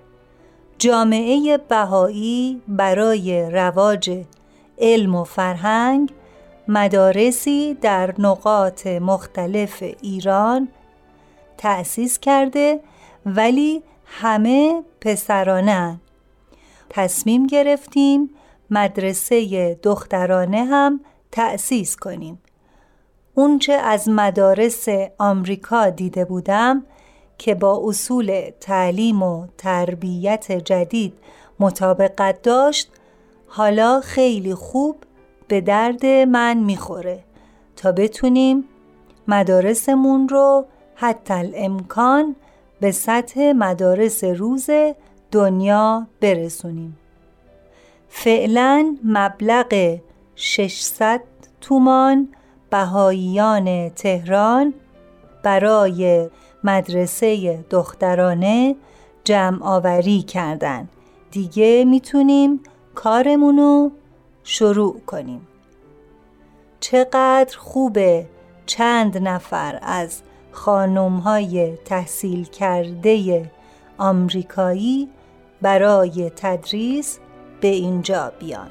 جامعه 0.80 1.58
بهایی 1.58 2.62
برای 2.68 3.52
رواج 3.52 4.24
علم 4.80 5.16
و 5.16 5.24
فرهنگ 5.24 6.14
مدارسی 6.68 7.78
در 7.82 8.14
نقاط 8.18 8.88
مختلف 8.88 9.84
ایران 10.02 10.68
تأسیس 11.58 12.20
کرده 12.20 12.80
ولی 13.26 13.84
همه 14.06 14.84
پسرانه. 15.02 16.00
تصمیم 16.90 17.48
گرفتیم 17.48 18.30
مدرسه 18.70 19.74
دخترانه 19.84 20.66
هم 20.66 21.00
تأسیس 21.32 21.96
کنیم. 21.96 22.40
اونچه 23.36 23.74
از 23.74 24.10
مدارس 24.10 24.86
آمریکا 25.18 25.90
دیده 25.90 26.26
بودم 26.26 26.84
که 27.38 27.56
با 27.56 27.82
اصول 27.86 28.50
تعلیم 28.60 29.24
و 29.24 29.48
تربیت 29.58 30.52
جدید 30.52 31.14
مطابقت 31.60 32.42
داشت 32.42 32.92
حالا 33.48 34.02
خیلی 34.02 34.56
خوب 34.56 34.96
به 35.48 35.62
درد 35.62 36.06
من 36.06 36.58
می‌خوره 36.58 37.24
تا 37.76 37.92
بتونیم 37.92 38.64
مدارسمون 39.28 40.30
رو 40.30 40.66
حتی 41.00 41.34
الامکان 41.34 42.36
به 42.80 42.92
سطح 42.92 43.52
مدارس 43.52 44.24
روز 44.24 44.70
دنیا 45.32 46.08
برسونیم. 46.22 46.98
فعلا 48.10 48.98
مبلغ 49.04 49.98
600 50.36 51.22
تومان 51.62 52.28
بهاییان 52.70 53.90
تهران 53.90 54.74
برای 55.44 56.30
مدرسه 56.64 57.58
دخترانه 57.70 58.76
جمع 59.24 59.64
آوری 59.64 60.22
کردن. 60.22 60.88
دیگه 61.32 61.86
می‌تونیم 61.86 62.60
کارمونو 62.96 63.90
شروع 64.44 65.00
کنیم. 65.00 65.48
چقدر 66.80 67.58
خوبه 67.58 68.26
چند 68.66 69.18
نفر 69.28 69.80
از 69.82 70.22
خانم 70.58 71.18
های 71.18 71.78
تحصیل 71.86 72.46
کرده 72.46 73.46
آمریکایی 73.98 75.10
برای 75.62 76.32
تدریس 76.36 77.20
به 77.62 77.68
اینجا 77.68 78.32
بیان 78.40 78.70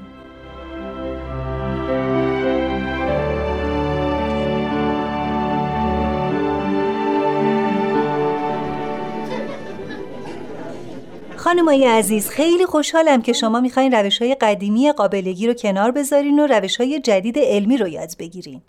خانمای 11.35 11.85
عزیز 11.85 12.29
خیلی 12.29 12.65
خوشحالم 12.65 13.21
که 13.21 13.33
شما 13.33 13.59
می‌خواین 13.59 13.91
روش 13.91 14.21
های 14.21 14.35
قدیمی 14.35 14.91
قابلگی 14.91 15.47
رو 15.47 15.53
کنار 15.53 15.91
بذارین 15.91 16.39
و 16.39 16.47
روش 16.47 16.77
های 16.77 16.99
جدید 16.99 17.39
علمی 17.39 17.77
رو 17.77 17.87
یاد 17.87 18.09
بگیرین. 18.19 18.61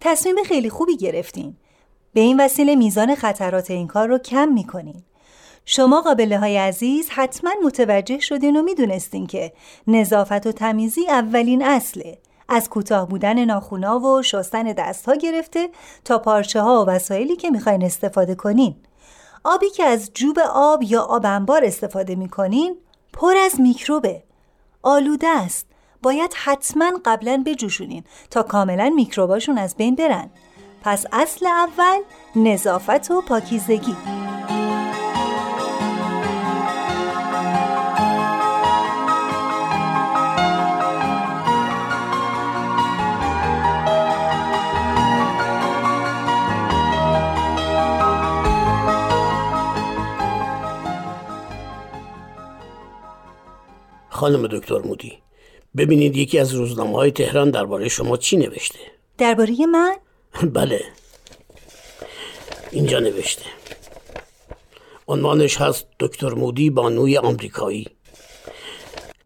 تصمیم 0.00 0.36
خیلی 0.44 0.70
خوبی 0.70 0.96
گرفتین. 0.96 1.56
به 2.14 2.20
این 2.20 2.40
وسیله 2.40 2.76
میزان 2.76 3.14
خطرات 3.14 3.70
این 3.70 3.86
کار 3.86 4.08
رو 4.08 4.18
کم 4.18 4.48
می‌کنین. 4.48 5.02
شما 5.64 6.00
قابله 6.00 6.38
های 6.38 6.56
عزیز 6.58 7.08
حتما 7.10 7.50
متوجه 7.64 8.18
شدین 8.18 8.56
و 8.56 8.62
می‌دونستین 8.62 9.26
که 9.26 9.52
نظافت 9.86 10.46
و 10.46 10.52
تمیزی 10.52 11.08
اولین 11.08 11.64
اصله. 11.64 12.18
از 12.48 12.68
کوتاه 12.68 13.08
بودن 13.08 13.44
ناخونا 13.44 14.00
و 14.00 14.22
شستن 14.22 14.62
دستها 14.62 15.14
گرفته 15.14 15.68
تا 16.04 16.18
پارچه 16.18 16.60
ها 16.60 16.82
و 16.82 16.88
وسایلی 16.88 17.36
که 17.36 17.50
می‌خواین 17.50 17.84
استفاده 17.84 18.34
کنین. 18.34 18.74
آبی 19.44 19.70
که 19.70 19.84
از 19.84 20.10
جوب 20.14 20.38
آب 20.54 20.82
یا 20.82 21.02
آب 21.02 21.26
انبار 21.26 21.64
استفاده 21.64 22.14
می‌کنین 22.14 22.76
پر 23.12 23.36
از 23.36 23.60
میکروبه 23.60 24.22
آلوده 24.82 25.28
است 25.28 25.66
باید 26.02 26.34
حتما 26.34 26.92
قبلا 27.04 27.42
بجوشونین 27.46 28.04
تا 28.30 28.42
کاملا 28.42 28.92
میکروباشون 28.96 29.58
از 29.58 29.76
بین 29.76 29.94
برن 29.94 30.30
پس 30.82 31.06
اصل 31.12 31.46
اول 31.46 32.00
نظافت 32.36 33.10
و 33.10 33.20
پاکیزگی. 33.20 33.96
خانم 54.08 54.46
دکتر 54.46 54.78
مودی 54.78 55.18
ببینید 55.76 56.16
یکی 56.16 56.38
از 56.38 56.54
روزنامه 56.54 56.96
های 56.96 57.10
تهران 57.10 57.50
درباره 57.50 57.88
شما 57.88 58.16
چی 58.16 58.36
نوشته؟ 58.36 58.78
درباره 59.18 59.66
من؟ 59.66 59.96
بله. 60.54 60.84
اینجا 62.70 62.98
نوشته. 62.98 63.44
عنوانش 65.08 65.60
هست 65.60 65.86
دکتر 66.00 66.34
مودی 66.34 66.70
بانوی 66.70 67.18
آمریکایی. 67.18 67.86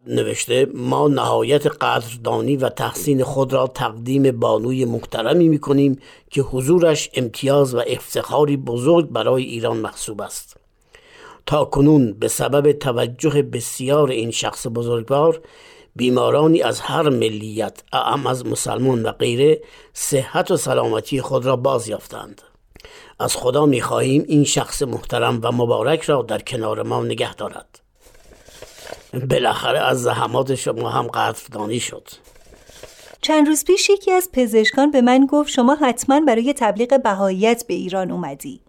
نوشته 0.07 0.67
ما 0.73 1.07
نهایت 1.07 1.67
قدردانی 1.67 2.57
و 2.57 2.69
تحسین 2.69 3.23
خود 3.23 3.53
را 3.53 3.67
تقدیم 3.67 4.39
بانوی 4.39 4.85
محترمی 4.85 5.49
می‌کنیم 5.49 5.99
که 6.29 6.41
حضورش 6.41 7.09
امتیاز 7.13 7.75
و 7.75 7.81
افتخاری 7.87 8.57
بزرگ 8.57 9.09
برای 9.09 9.43
ایران 9.43 9.77
محسوب 9.77 10.21
است. 10.21 10.57
تا 11.45 11.65
کنون 11.65 12.13
به 12.13 12.27
سبب 12.27 12.71
توجه 12.71 13.41
بسیار 13.41 14.09
این 14.09 14.31
شخص 14.31 14.67
بزرگوار 14.67 15.41
بیمارانی 15.95 16.61
از 16.61 16.79
هر 16.79 17.09
ملیت 17.09 17.83
اعم 17.93 18.27
از 18.27 18.45
مسلمان 18.45 19.03
و 19.03 19.11
غیره 19.11 19.61
صحت 19.93 20.51
و 20.51 20.57
سلامتی 20.57 21.21
خود 21.21 21.45
را 21.45 21.55
باز 21.55 21.87
یافتند. 21.87 22.41
از 23.19 23.35
خدا 23.35 23.65
می 23.65 23.81
خواهیم 23.81 24.25
این 24.27 24.43
شخص 24.43 24.81
محترم 24.81 25.39
و 25.43 25.51
مبارک 25.51 26.01
را 26.01 26.21
در 26.21 26.39
کنار 26.39 26.83
ما 26.83 27.03
نگه 27.03 27.35
دارد. 27.35 27.79
بالاخره 29.29 29.79
از 29.79 30.03
زحمات 30.03 30.55
شما 30.55 30.89
هم 30.89 31.07
قدردانی 31.07 31.79
شد. 31.79 32.07
چند 33.21 33.47
روز 33.47 33.65
پیش 33.65 33.89
یکی 33.89 34.11
از 34.11 34.29
پزشکان 34.33 34.91
به 34.91 35.01
من 35.01 35.25
گفت 35.25 35.49
شما 35.49 35.75
حتما 35.75 36.19
برای 36.19 36.53
تبلیغ 36.57 37.03
بهاییت 37.03 37.63
به 37.67 37.73
ایران 37.73 38.11
اومدی. 38.11 38.61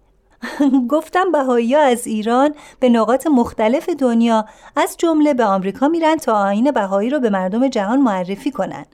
گفتم 0.90 1.32
بهایی 1.32 1.74
از 1.74 2.06
ایران 2.06 2.54
به 2.80 2.88
نقاط 2.88 3.26
مختلف 3.26 3.88
دنیا 3.88 4.44
از 4.76 4.96
جمله 4.98 5.34
به 5.34 5.44
آمریکا 5.44 5.88
میرن 5.88 6.16
تا 6.16 6.32
آین 6.32 6.70
بهایی 6.70 7.10
رو 7.10 7.20
به 7.20 7.30
مردم 7.30 7.68
جهان 7.68 8.00
معرفی 8.00 8.50
کنن. 8.50 8.86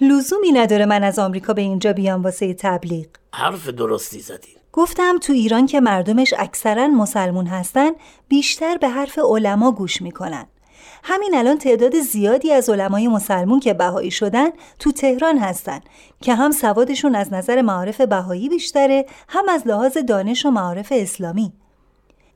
لزومی 0.00 0.52
نداره 0.52 0.86
من 0.86 1.04
از 1.04 1.18
آمریکا 1.18 1.52
به 1.52 1.62
اینجا 1.62 1.92
بیام 1.92 2.22
واسه 2.22 2.54
تبلیغ. 2.54 3.06
حرف 3.34 3.68
درستی 3.68 4.20
زدین 4.20 4.54
گفتم 4.72 5.18
تو 5.18 5.32
ایران 5.32 5.66
که 5.66 5.80
مردمش 5.80 6.34
اکثرا 6.38 6.88
مسلمون 6.88 7.46
هستن 7.46 7.90
بیشتر 8.28 8.76
به 8.76 8.88
حرف 8.88 9.18
علما 9.18 9.72
گوش 9.72 10.02
می‌کنن. 10.02 10.46
همین 11.02 11.34
الان 11.34 11.58
تعداد 11.58 12.00
زیادی 12.00 12.52
از 12.52 12.68
علمای 12.68 13.08
مسلمون 13.08 13.60
که 13.60 13.74
بهایی 13.74 14.10
شدن 14.10 14.48
تو 14.78 14.92
تهران 14.92 15.38
هستن 15.38 15.80
که 16.20 16.34
هم 16.34 16.50
سوادشون 16.50 17.14
از 17.14 17.32
نظر 17.32 17.62
معارف 17.62 18.00
بهایی 18.00 18.48
بیشتره 18.48 19.06
هم 19.28 19.48
از 19.48 19.66
لحاظ 19.66 19.96
دانش 19.96 20.46
و 20.46 20.50
معارف 20.50 20.92
اسلامی. 20.96 21.52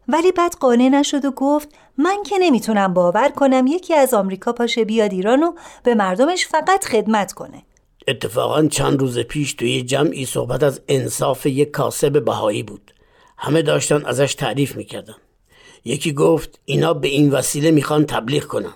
ولی 0.08 0.32
بعد 0.32 0.54
قانع 0.60 0.88
نشد 0.88 1.24
و 1.24 1.30
گفت 1.30 1.68
من 1.98 2.22
که 2.26 2.38
نمی‌تونم 2.40 2.94
باور 2.94 3.28
کنم 3.28 3.66
یکی 3.66 3.94
از 3.94 4.14
آمریکا 4.14 4.52
پاشه 4.52 4.84
بیاد 4.84 5.12
ایران 5.12 5.42
و 5.42 5.52
به 5.82 5.94
مردمش 5.94 6.46
فقط 6.46 6.84
خدمت 6.84 7.32
کنه. 7.32 7.62
اتفاقا 8.08 8.66
چند 8.66 9.00
روز 9.00 9.18
پیش 9.18 9.54
توی 9.54 9.82
جمعی 9.82 10.26
صحبت 10.26 10.62
از 10.62 10.80
انصاف 10.88 11.46
یک 11.46 11.70
کاسب 11.70 12.24
بهایی 12.24 12.62
بود. 12.62 12.94
همه 13.38 13.62
داشتن 13.62 14.04
ازش 14.06 14.34
تعریف 14.34 14.76
می‌کردن. 14.76 15.14
یکی 15.84 16.12
گفت 16.12 16.60
اینا 16.64 16.94
به 16.94 17.08
این 17.08 17.30
وسیله 17.30 17.70
می‌خوان 17.70 18.06
تبلیغ 18.06 18.44
کنن. 18.44 18.74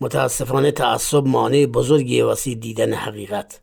متاسفانه 0.00 0.70
تعصب 0.70 1.26
مانع 1.26 1.66
بزرگی 1.66 2.20
واسه 2.20 2.54
دیدن 2.54 2.92
حقیقت. 2.92 3.60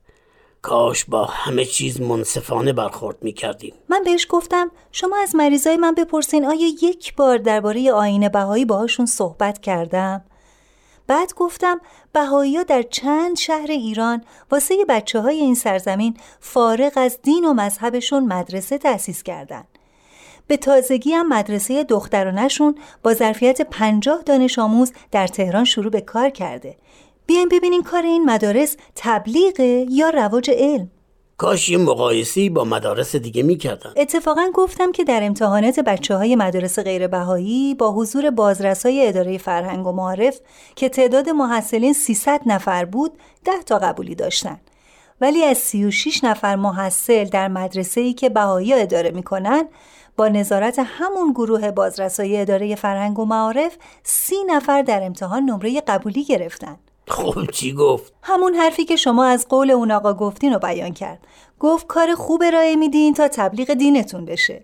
کاش 0.61 1.05
با 1.05 1.25
همه 1.25 1.65
چیز 1.65 2.01
منصفانه 2.01 2.73
برخورد 2.73 3.17
می‌کردیم. 3.21 3.73
من 3.89 4.03
بهش 4.03 4.27
گفتم 4.29 4.71
شما 4.91 5.17
از 5.23 5.35
مریضای 5.35 5.77
من 5.77 5.95
بپرسین 5.95 6.45
آیا 6.45 6.67
یک 6.81 7.15
بار 7.15 7.37
درباره 7.37 7.91
آین 7.91 8.29
بهایی 8.29 8.65
باهاشون 8.65 9.05
صحبت 9.05 9.61
کردم؟ 9.61 10.23
بعد 11.07 11.33
گفتم 11.33 11.81
بهایی 12.13 12.63
در 12.63 12.81
چند 12.81 13.37
شهر 13.37 13.71
ایران 13.71 14.23
واسه 14.51 14.85
بچه 14.89 15.21
های 15.21 15.35
این 15.35 15.55
سرزمین 15.55 16.17
فارغ 16.39 16.91
از 16.95 17.19
دین 17.23 17.45
و 17.45 17.53
مذهبشون 17.53 18.23
مدرسه 18.23 18.77
تأسیس 18.77 19.23
کردند. 19.23 19.70
به 20.51 20.57
تازگی 20.57 21.11
هم 21.11 21.27
مدرسه 21.27 21.83
دخترانشون 21.83 22.75
با 23.03 23.13
ظرفیت 23.13 23.61
پنجاه 23.61 24.21
دانش 24.25 24.59
آموز 24.59 24.93
در 25.11 25.27
تهران 25.27 25.63
شروع 25.63 25.91
به 25.91 26.01
کار 26.01 26.29
کرده. 26.29 26.75
بیاین 27.25 27.49
ببینین 27.51 27.83
کار 27.83 28.03
این 28.03 28.25
مدارس 28.25 28.77
تبلیغه 28.95 29.85
یا 29.89 30.09
رواج 30.09 30.51
علم؟ 30.53 30.91
کاش 31.37 31.69
یه 31.69 31.77
مقایسی 31.77 32.49
با 32.49 32.63
مدارس 32.63 33.15
دیگه 33.15 33.43
می‌کردن. 33.43 33.93
اتفاقا 33.97 34.51
گفتم 34.53 34.91
که 34.91 35.03
در 35.03 35.23
امتحانات 35.23 35.79
بچه 35.79 36.15
های 36.15 36.35
مدارس 36.35 36.79
غیر 36.79 37.07
بهایی 37.07 37.75
با 37.75 37.91
حضور 37.91 38.29
بازرسای 38.29 39.07
اداره 39.07 39.37
فرهنگ 39.37 39.87
و 39.87 39.91
معارف 39.91 40.39
که 40.75 40.89
تعداد 40.89 41.29
محصلین 41.29 41.93
300 41.93 42.41
نفر 42.45 42.85
بود 42.85 43.11
10 43.45 43.51
تا 43.65 43.77
قبولی 43.77 44.15
داشتن. 44.15 44.59
ولی 45.21 45.43
از 45.43 45.57
36 45.57 46.23
نفر 46.23 46.55
محصل 46.55 47.23
در 47.23 47.47
مدرسه 47.47 48.01
ای 48.01 48.13
که 48.13 48.29
بهایی 48.29 48.73
اداره 48.73 49.11
می‌کنن 49.11 49.67
با 50.21 50.27
نظارت 50.27 50.79
همون 50.85 51.31
گروه 51.31 51.71
بازرسای 51.71 52.41
اداره 52.41 52.75
فرهنگ 52.75 53.19
و 53.19 53.25
معارف 53.25 53.77
سی 54.03 54.35
نفر 54.47 54.81
در 54.81 55.03
امتحان 55.03 55.43
نمره 55.43 55.81
قبولی 55.81 56.23
گرفتن. 56.23 56.77
خب 57.07 57.51
چی 57.51 57.73
گفت؟ 57.73 58.13
همون 58.23 58.55
حرفی 58.55 58.85
که 58.85 58.95
شما 58.95 59.25
از 59.25 59.47
قول 59.47 59.71
اون 59.71 59.91
آقا 59.91 60.13
گفتین 60.13 60.53
رو 60.53 60.59
بیان 60.59 60.93
کرد. 60.93 61.27
گفت 61.59 61.87
کار 61.87 62.15
خوب 62.15 62.41
ارائه 62.45 62.75
میدین 62.75 63.13
تا 63.13 63.27
تبلیغ 63.27 63.73
دینتون 63.73 64.25
بشه. 64.25 64.63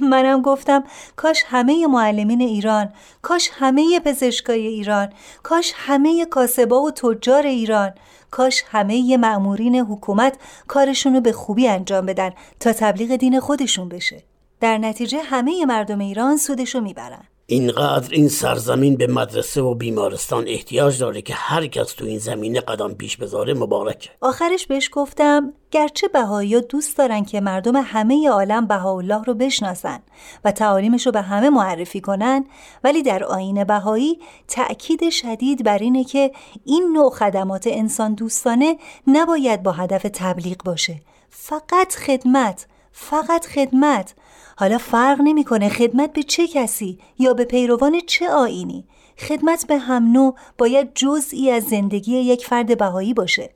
منم 0.00 0.42
گفتم 0.42 0.84
کاش 1.16 1.42
همه 1.46 1.86
معلمین 1.86 2.40
ایران 2.40 2.92
کاش 3.22 3.50
همه 3.52 4.00
پزشکای 4.00 4.66
ایران 4.66 5.12
کاش 5.42 5.72
همه 5.76 6.24
کاسبا 6.24 6.82
و 6.82 6.90
تجار 6.90 7.46
ایران 7.46 7.92
کاش 8.30 8.64
همه 8.66 9.16
مأمورین 9.16 9.76
حکومت 9.76 10.36
کارشون 10.68 11.14
رو 11.14 11.20
به 11.20 11.32
خوبی 11.32 11.68
انجام 11.68 12.06
بدن 12.06 12.30
تا 12.60 12.72
تبلیغ 12.72 13.16
دین 13.16 13.40
خودشون 13.40 13.88
بشه. 13.88 14.33
در 14.64 14.78
نتیجه 14.78 15.18
همه 15.18 15.66
مردم 15.66 15.98
ایران 15.98 16.36
سودشو 16.36 16.80
می‌برن. 16.80 17.24
اینقدر 17.46 18.14
این 18.14 18.28
سرزمین 18.28 18.96
به 18.96 19.06
مدرسه 19.06 19.62
و 19.62 19.74
بیمارستان 19.74 20.44
احتیاج 20.48 20.98
داره 20.98 21.22
که 21.22 21.34
هر 21.34 21.66
کس 21.66 21.92
تو 21.92 22.04
این 22.04 22.18
زمینه 22.18 22.60
قدم 22.60 22.94
پیش 22.94 23.16
بذاره 23.16 23.54
مبارکه. 23.54 24.10
آخرش 24.20 24.66
بهش 24.66 24.90
گفتم 24.92 25.52
گرچه 25.70 26.08
بهایی 26.08 26.60
دوست 26.60 26.98
دارن 26.98 27.24
که 27.24 27.40
مردم 27.40 27.76
همه 27.76 28.28
عالم 28.28 28.66
بهاءالله 28.66 29.24
رو 29.24 29.34
بشناسن 29.34 29.98
و 30.44 30.52
تعالیمش 30.52 31.06
رو 31.06 31.12
به 31.12 31.20
همه 31.20 31.50
معرفی 31.50 32.00
کنن 32.00 32.44
ولی 32.84 33.02
در 33.02 33.24
آین 33.24 33.64
بهایی 33.64 34.18
تأکید 34.48 35.10
شدید 35.10 35.64
بر 35.64 35.78
اینه 35.78 36.04
که 36.04 36.32
این 36.64 36.92
نوع 36.92 37.10
خدمات 37.10 37.66
انسان 37.66 38.14
دوستانه 38.14 38.76
نباید 39.06 39.62
با 39.62 39.72
هدف 39.72 40.06
تبلیغ 40.12 40.56
باشه. 40.64 41.00
فقط 41.30 41.94
خدمت 41.94 42.66
فقط 42.96 43.46
خدمت 43.46 44.14
حالا 44.56 44.78
فرق 44.78 45.20
نمی‌کنه 45.24 45.68
خدمت 45.68 46.12
به 46.12 46.22
چه 46.22 46.48
کسی 46.48 46.98
یا 47.18 47.34
به 47.34 47.44
پیروان 47.44 48.00
چه 48.06 48.28
آینی. 48.28 48.84
خدمت 49.18 49.66
به 49.66 49.78
هم 49.78 50.12
نوع 50.12 50.34
باید 50.58 50.94
جزئی 50.94 51.50
از 51.50 51.64
زندگی 51.64 52.12
یک 52.12 52.46
فرد 52.46 52.78
بهایی 52.78 53.14
باشه. 53.14 53.50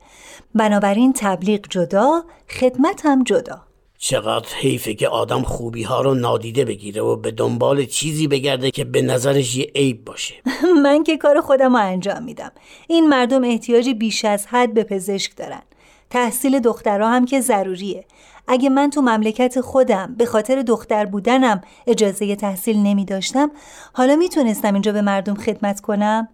بنابراین 0.55 1.13
تبلیغ 1.13 1.61
جدا 1.69 2.23
خدمت 2.59 3.05
هم 3.05 3.23
جدا. 3.23 3.61
چقدر 4.01 4.47
حیفه 4.55 4.93
که 4.93 5.07
آدم 5.07 5.41
خوبی 5.41 5.83
ها 5.83 6.01
رو 6.01 6.13
نادیده 6.13 6.65
بگیره 6.65 7.01
و 7.01 7.15
به 7.15 7.31
دنبال 7.31 7.85
چیزی 7.85 8.27
بگرده 8.27 8.71
که 8.71 8.83
به 8.83 9.01
نظرش 9.01 9.55
یه 9.55 9.71
عیب 9.75 10.05
باشه. 10.05 10.33
من 10.83 11.03
که 11.03 11.17
کار 11.17 11.41
خودم 11.41 11.77
رو 11.77 11.83
انجام 11.83 12.23
میدم. 12.23 12.51
این 12.87 13.09
مردم 13.09 13.43
احتیاج 13.43 13.89
بیش 13.89 14.25
از 14.25 14.47
حد 14.47 14.73
به 14.73 14.83
پزشک 14.83 15.35
دارن. 15.35 15.61
تحصیل 16.09 16.59
دخترها 16.59 17.09
هم 17.09 17.25
که 17.25 17.41
ضروریه. 17.41 18.05
اگه 18.51 18.69
من 18.69 18.89
تو 18.89 19.01
مملکت 19.01 19.61
خودم 19.61 20.15
به 20.17 20.25
خاطر 20.25 20.61
دختر 20.61 21.05
بودنم 21.05 21.61
اجازه 21.87 22.35
تحصیل 22.35 22.77
نمی 22.77 23.05
داشتم 23.05 23.51
حالا 23.93 24.15
می‌تونستم 24.15 24.73
اینجا 24.73 24.91
به 24.91 25.01
مردم 25.01 25.35
خدمت 25.35 25.79
کنم؟ 25.79 26.27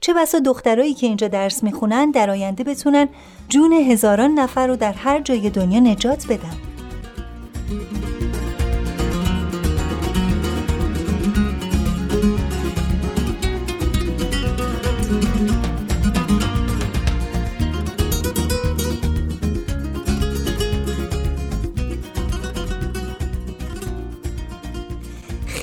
چه 0.00 0.14
بسا 0.14 0.38
دخترایی 0.38 0.94
که 0.94 1.06
اینجا 1.06 1.28
درس 1.28 1.62
می‌خونن 1.62 2.10
در 2.10 2.30
آینده 2.30 2.64
بتونن 2.64 3.08
جون 3.48 3.72
هزاران 3.72 4.30
نفر 4.30 4.66
رو 4.66 4.76
در 4.76 4.92
هر 4.92 5.20
جای 5.20 5.50
دنیا 5.50 5.80
نجات 5.80 6.26
بدن 6.26 6.56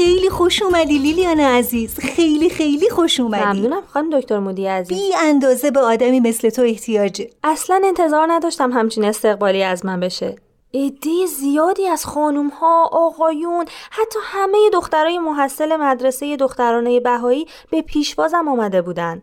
خیلی 0.01 0.29
خوش 0.29 0.61
اومدی 0.61 0.97
لیلیان 0.97 1.39
عزیز. 1.39 1.99
خیلی 1.99 2.49
خیلی 2.49 2.89
خوش 2.89 3.19
اومدی. 3.19 3.43
ممنونم. 3.43 3.81
خانم 3.93 4.19
دکتر 4.19 4.39
مودی 4.39 4.65
عزیز. 4.65 4.97
بی 4.97 5.15
اندازه 5.15 5.71
به 5.71 5.79
آدمی 5.79 6.19
مثل 6.19 6.49
تو 6.49 6.61
احتیاجه 6.61 7.29
اصلا 7.43 7.81
انتظار 7.85 8.27
نداشتم 8.31 8.71
همچین 8.71 9.05
استقبالی 9.05 9.63
از 9.63 9.85
من 9.85 9.99
بشه. 9.99 10.35
ایده 10.71 11.25
زیادی 11.25 11.87
از 11.87 12.05
خانوم 12.05 12.47
ها، 12.47 12.89
آقایون، 12.91 13.65
حتی 13.91 14.19
همه 14.23 14.57
دخترای 14.73 15.19
محصل 15.19 15.75
مدرسه 15.75 16.35
دخترانه 16.35 16.99
بهایی 16.99 17.47
به 17.71 17.81
پیشوازم 17.81 18.47
آمده 18.47 18.81
بودن. 18.81 19.21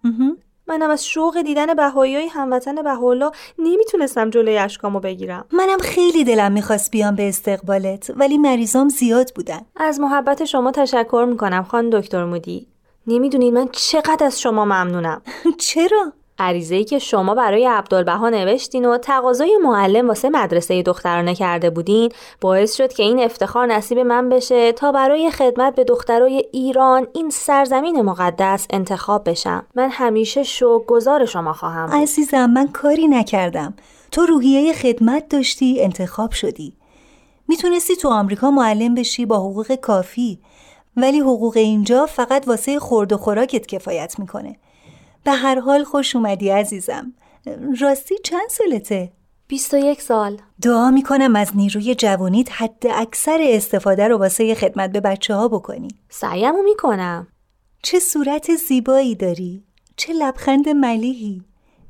منم 0.68 0.90
از 0.90 1.06
شوق 1.06 1.42
دیدن 1.42 1.74
بهایی 1.74 2.14
های 2.14 2.26
هموطن 2.26 2.82
بهاءالله 2.82 3.30
نمی‌تونستم 3.58 4.30
جلوی 4.30 4.58
اشکامو 4.58 5.00
بگیرم. 5.00 5.44
منم 5.52 5.78
خیلی 5.78 6.24
دلم 6.24 6.52
می‌خواست 6.52 6.90
بیام 6.90 7.14
به 7.14 7.28
استقبالت 7.28 8.10
ولی 8.16 8.38
مریضام 8.38 8.88
زیاد 8.88 9.32
بودن. 9.34 9.60
از 9.76 10.00
محبت 10.00 10.44
شما 10.44 10.72
تشکر 10.72 11.26
می‌کنم 11.28 11.62
خان 11.62 11.90
دکتر 11.90 12.24
مودی. 12.24 12.66
نمی‌دونید 13.06 13.54
من 13.54 13.68
چقدر 13.72 14.26
از 14.26 14.40
شما 14.40 14.64
ممنونم. 14.64 15.22
چرا؟ 15.58 16.12
عریضه 16.38 16.74
ای 16.74 16.84
که 16.84 16.98
شما 16.98 17.34
برای 17.34 17.66
عبدالبها 17.66 18.28
نوشتین 18.28 18.84
و 18.84 18.98
تقاضای 18.98 19.58
معلم 19.62 20.08
واسه 20.08 20.28
مدرسه 20.28 20.82
دخترانه 20.82 21.34
کرده 21.34 21.70
بودین 21.70 22.12
باعث 22.40 22.76
شد 22.76 22.92
که 22.92 23.02
این 23.02 23.20
افتخار 23.20 23.66
نصیب 23.66 23.98
من 23.98 24.28
بشه 24.28 24.72
تا 24.72 24.92
برای 24.92 25.30
خدمت 25.30 25.74
به 25.74 25.84
دخترای 25.84 26.44
ایران 26.52 27.06
این 27.14 27.30
سرزمین 27.30 28.02
مقدس 28.02 28.66
انتخاب 28.70 29.30
بشم. 29.30 29.66
من 29.74 29.88
همیشه 29.90 30.42
شو 30.42 30.78
گذار 30.78 31.24
شما 31.24 31.52
خواهم. 31.52 31.90
عزیزم 32.02 32.50
من 32.50 32.68
کاری 32.68 33.08
نکردم. 33.08 33.74
تو 34.12 34.26
روحیه 34.26 34.72
خدمت 34.72 35.28
داشتی 35.28 35.82
انتخاب 35.82 36.32
شدی. 36.32 36.72
می‌تونستی 37.48 37.96
تو 37.96 38.08
آمریکا 38.08 38.50
معلم 38.50 38.94
بشی 38.94 39.26
با 39.26 39.36
حقوق 39.36 39.74
کافی 39.74 40.38
ولی 40.96 41.20
حقوق 41.20 41.56
اینجا 41.56 42.06
فقط 42.06 42.48
واسه 42.48 42.78
خورد 42.78 43.12
و 43.12 43.16
خوراکت 43.16 43.66
کفایت 43.66 44.18
می‌کنه. 44.18 44.56
به 45.28 45.34
هر 45.34 45.60
حال 45.60 45.84
خوش 45.84 46.16
اومدی 46.16 46.50
عزیزم. 46.50 47.12
راستی 47.80 48.14
چند 48.24 48.48
سالته؟ 48.50 49.12
21 49.48 50.02
سال. 50.02 50.38
دعا 50.62 50.90
می‌کنم 50.90 51.36
از 51.36 51.56
نیروی 51.56 51.94
جوانیت 51.94 52.52
حد 52.52 52.86
اکثر 52.90 53.38
استفاده 53.42 54.08
رو 54.08 54.16
واسه 54.18 54.54
خدمت 54.54 54.92
به 54.92 55.00
بچه 55.00 55.34
ها 55.34 55.48
بکنی. 55.48 55.88
سعیمو 56.08 56.62
می‌کنم. 56.62 57.28
چه 57.82 57.98
صورت 57.98 58.54
زیبایی 58.54 59.14
داری. 59.14 59.64
چه 59.96 60.12
لبخند 60.12 60.68
ملیحی. 60.68 61.42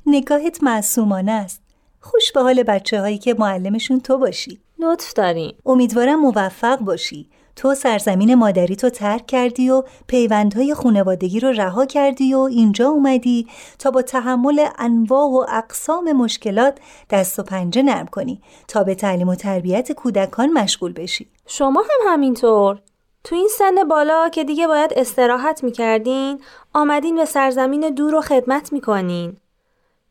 نگاهت 0.06 0.62
معصومانه 0.62 1.32
است. 1.32 1.62
خوش 2.00 2.32
به 2.32 2.40
حال 2.42 2.62
بچه 2.62 3.00
هایی 3.00 3.18
که 3.18 3.34
معلمشون 3.34 4.00
تو 4.00 4.18
باشی. 4.18 4.60
لطف 4.78 5.12
دارین 5.12 5.52
امیدوارم 5.66 6.20
موفق 6.20 6.78
باشی. 6.78 7.30
تو 7.58 7.74
سرزمین 7.74 8.34
مادری 8.34 8.76
تو 8.76 8.90
ترک 8.90 9.26
کردی 9.26 9.70
و 9.70 9.82
پیوندهای 10.06 10.74
خونوادگی 10.74 11.40
رو 11.40 11.48
رها 11.48 11.86
کردی 11.86 12.34
و 12.34 12.38
اینجا 12.38 12.88
اومدی 12.88 13.46
تا 13.78 13.90
با 13.90 14.02
تحمل 14.02 14.66
انواع 14.78 15.26
و 15.26 15.44
اقسام 15.48 16.12
مشکلات 16.12 16.78
دست 17.10 17.38
و 17.38 17.42
پنجه 17.42 17.82
نرم 17.82 18.06
کنی 18.06 18.40
تا 18.68 18.84
به 18.84 18.94
تعلیم 18.94 19.28
و 19.28 19.34
تربیت 19.34 19.92
کودکان 19.92 20.52
مشغول 20.52 20.92
بشی. 20.92 21.28
شما 21.46 21.80
هم 21.80 22.12
همینطور. 22.12 22.78
تو 23.24 23.34
این 23.34 23.48
سن 23.58 23.88
بالا 23.88 24.28
که 24.28 24.44
دیگه 24.44 24.66
باید 24.66 24.92
استراحت 24.96 25.64
می‌کردین 25.64 26.40
آمدین 26.74 27.16
به 27.16 27.24
سرزمین 27.24 27.94
دور 27.94 28.14
و 28.14 28.20
خدمت 28.20 28.72
می‌کنین. 28.72 29.36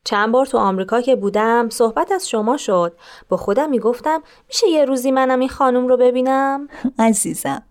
چند 0.04 0.32
بار 0.32 0.46
تو 0.46 0.58
آمریکا 0.58 1.00
که 1.00 1.16
بودم 1.16 1.68
صحبت 1.68 2.12
از 2.12 2.28
شما 2.28 2.56
شد. 2.56 2.92
با 3.28 3.36
خودم 3.36 3.70
می‌گفتم 3.70 4.22
میشه 4.48 4.68
یه 4.68 4.84
روزی 4.84 5.10
منم 5.10 5.40
این 5.40 5.48
خانم 5.48 5.88
رو 5.88 5.96
ببینم؟ 5.96 6.68
عزیزم 6.98 7.62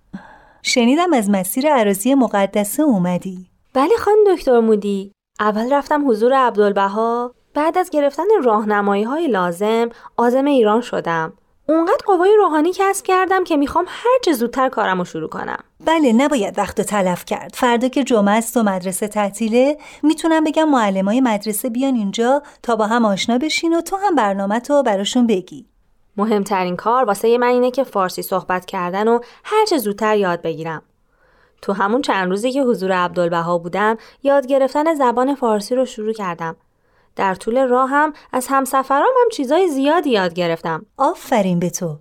شنیدم 0.61 1.13
از 1.13 1.29
مسیر 1.29 1.73
عراضی 1.73 2.15
مقدسه 2.15 2.83
اومدی. 2.83 3.49
بله 3.73 3.97
خانم 3.99 4.35
دکتر 4.35 4.59
مودی. 4.59 5.11
اول 5.39 5.73
رفتم 5.73 6.09
حضور 6.09 6.33
عبدالبها 6.33 7.33
بعد 7.53 7.77
از 7.77 7.89
گرفتن 7.89 8.23
راهنمایی 8.43 9.03
های 9.03 9.27
لازم 9.27 9.89
آزم 10.17 10.45
ایران 10.45 10.81
شدم. 10.81 11.33
اونقدر 11.69 12.03
قوای 12.05 12.35
روحانی 12.37 12.71
کسب 12.73 13.05
کردم 13.05 13.43
که 13.43 13.57
می‌خوام 13.57 13.85
هر 13.87 14.19
چه 14.25 14.33
زودتر 14.33 14.69
کارم 14.69 14.97
رو 14.97 15.05
شروع 15.05 15.29
کنم. 15.29 15.63
بله 15.85 16.13
نباید 16.13 16.57
وقت 16.57 16.81
تلف 16.81 17.25
کرد. 17.25 17.51
فردا 17.53 17.87
که 17.87 18.03
جمعه 18.03 18.37
است 18.37 18.57
و 18.57 18.63
مدرسه 18.63 19.07
تعطیله 19.07 19.77
می‌تونم 20.03 20.43
بگم 20.43 20.69
معلمای 20.69 21.21
مدرسه 21.21 21.69
بیان 21.69 21.95
اینجا 21.95 22.43
تا 22.63 22.75
با 22.75 22.87
هم 22.87 23.05
آشنا 23.05 23.37
بشین 23.37 23.77
و 23.77 23.81
تو 23.81 23.95
هم 23.95 24.15
برنامه 24.15 24.59
تو 24.59 24.83
براشون 24.83 25.27
بگی. 25.27 25.65
مهمترین 26.17 26.75
کار 26.75 27.05
واسه 27.05 27.37
من 27.37 27.47
اینه 27.47 27.71
که 27.71 27.83
فارسی 27.83 28.21
صحبت 28.21 28.65
کردن 28.65 29.07
و 29.07 29.19
هر 29.43 29.65
چه 29.65 29.77
زودتر 29.77 30.17
یاد 30.17 30.41
بگیرم. 30.41 30.81
تو 31.61 31.73
همون 31.73 32.01
چند 32.01 32.29
روزی 32.29 32.51
که 32.51 32.61
حضور 32.61 32.91
عبدالبها 32.91 33.57
بودم 33.57 33.97
یاد 34.23 34.47
گرفتن 34.47 34.95
زبان 34.95 35.35
فارسی 35.35 35.75
رو 35.75 35.85
شروع 35.85 36.13
کردم. 36.13 36.55
در 37.15 37.35
طول 37.35 37.67
راه 37.67 37.89
هم 37.89 38.13
از 38.33 38.47
همسفرام 38.49 39.13
هم 39.21 39.29
چیزای 39.31 39.67
زیادی 39.67 40.09
یاد 40.09 40.33
گرفتم. 40.33 40.85
آفرین 40.97 41.59
به 41.59 41.69
تو. 41.69 41.97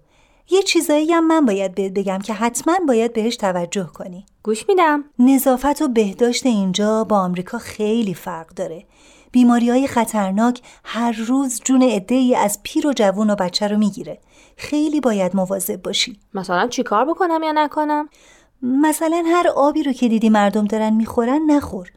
یه 0.50 0.62
چیزایی 0.62 1.12
هم 1.12 1.26
من 1.26 1.46
باید 1.46 1.74
بهت 1.74 1.92
بگم 1.92 2.18
که 2.18 2.32
حتما 2.32 2.74
باید 2.88 3.12
بهش 3.12 3.36
توجه 3.36 3.86
کنی. 3.94 4.26
گوش 4.42 4.68
میدم. 4.68 5.04
نظافت 5.18 5.82
و 5.82 5.88
بهداشت 5.88 6.46
اینجا 6.46 7.04
با 7.04 7.18
آمریکا 7.18 7.58
خیلی 7.58 8.14
فرق 8.14 8.48
داره. 8.48 8.84
بیماری 9.32 9.70
های 9.70 9.86
خطرناک 9.86 10.60
هر 10.84 11.12
روز 11.26 11.60
جون 11.64 11.82
ای 11.82 12.34
از 12.34 12.58
پیر 12.62 12.86
و 12.86 12.92
جوون 12.92 13.30
و 13.30 13.34
بچه 13.34 13.68
رو 13.68 13.78
می‌گیره. 13.78 14.18
خیلی 14.56 15.00
باید 15.00 15.36
مواظب 15.36 15.82
باشی. 15.82 16.20
مثلا 16.34 16.68
چیکار 16.68 17.04
بکنم 17.04 17.42
یا 17.42 17.52
نکنم؟ 17.52 18.08
مثلا 18.62 19.24
هر 19.26 19.48
آبی 19.56 19.82
رو 19.82 19.92
که 19.92 20.08
دیدی 20.08 20.28
مردم 20.28 20.64
دارن 20.64 20.90
می‌خورن 20.90 21.40
نخور. 21.50 21.90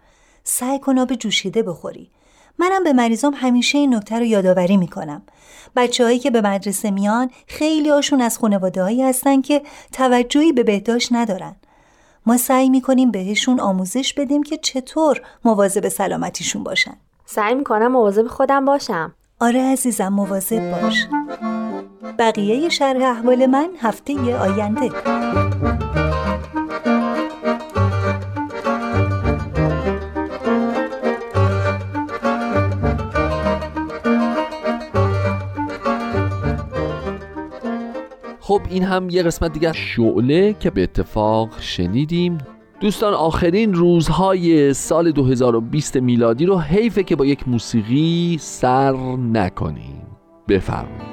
سعی 0.44 0.80
کن 0.80 0.98
آب 0.98 1.14
جوشیده 1.14 1.64
بخوری. 1.64 2.12
منم 2.60 2.84
به 2.84 2.94
مریضام 2.94 3.34
همیشه 3.38 3.78
این 3.78 3.96
نکته 3.96 4.20
رو 4.20 4.26
یادآوری 4.26 4.78
می‌کنم. 4.78 5.22
بچههایی 5.76 6.20
که 6.20 6.32
به 6.32 6.42
مدرسه 6.42 6.92
میان 6.92 7.30
خیلی 7.48 7.90
هاشون 7.90 8.22
از 8.22 8.38
خانواده 8.38 8.84
هایی 8.84 9.04
هستن 9.04 9.42
که 9.42 9.62
توجهی 9.92 10.52
به 10.52 10.64
بهداشت 10.64 11.10
ندارن. 11.12 11.56
ما 12.26 12.38
سعی 12.38 12.70
می‌کنیم 12.70 13.12
بهشون 13.12 13.60
آموزش 13.60 14.14
بدیم 14.14 14.44
که 14.44 14.58
چطور 14.58 15.22
مواظب 15.46 15.88
سلامتیشون 15.88 16.64
باشن. 16.64 16.98
سعی 17.26 17.56
می‌کنم 17.56 17.92
مواظب 17.92 18.28
خودم 18.28 18.66
باشم. 18.66 19.14
آره 19.40 19.62
عزیزم 19.62 20.08
مواظب 20.08 20.72
باش. 20.72 21.08
بقیه 22.20 22.70
شرح 22.70 23.04
احوال 23.04 23.46
من 23.46 23.70
هفته 23.82 24.38
آینده. 24.38 24.90
خب 38.60 38.72
این 38.74 38.84
هم 38.84 39.10
یه 39.10 39.24
قسمت 39.24 39.54
دیگه 39.54 39.74
شعله 39.74 40.54
که 40.54 40.70
به 40.70 40.84
اتفاق 40.84 41.50
شنیدیم. 41.60 42.38
دوستان 42.80 43.14
آخرین 43.14 43.74
روزهای 43.74 44.74
سال 44.74 45.12
2020 45.12 45.98
میلادی 45.98 46.46
رو 46.46 46.60
حیفه 46.60 47.04
که 47.04 47.16
با 47.16 47.26
یک 47.26 47.48
موسیقی 47.48 48.38
سر 48.40 49.16
نکنیم. 49.16 50.08
بفرمایید. 50.48 51.10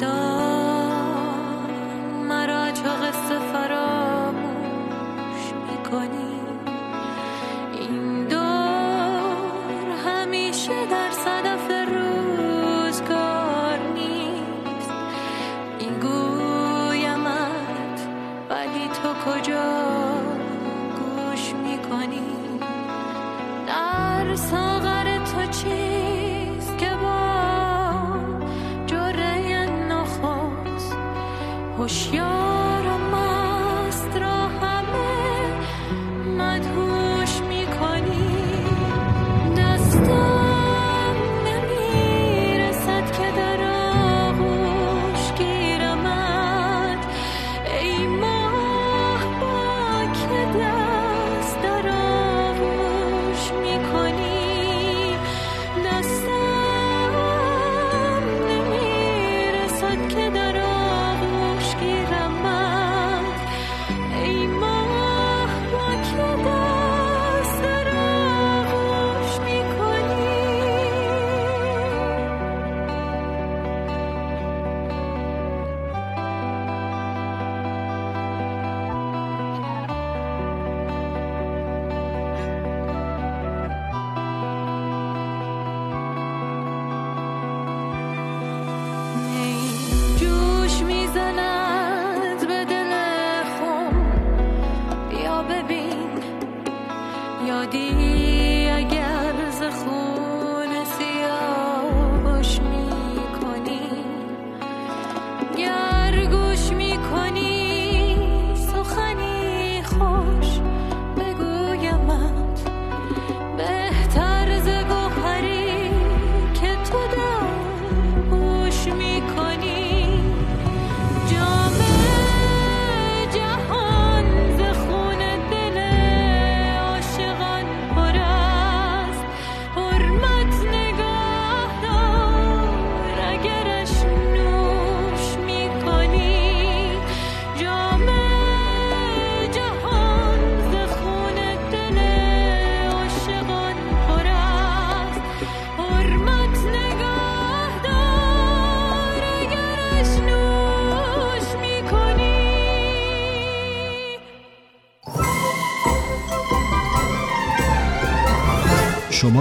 شما 0.00 0.49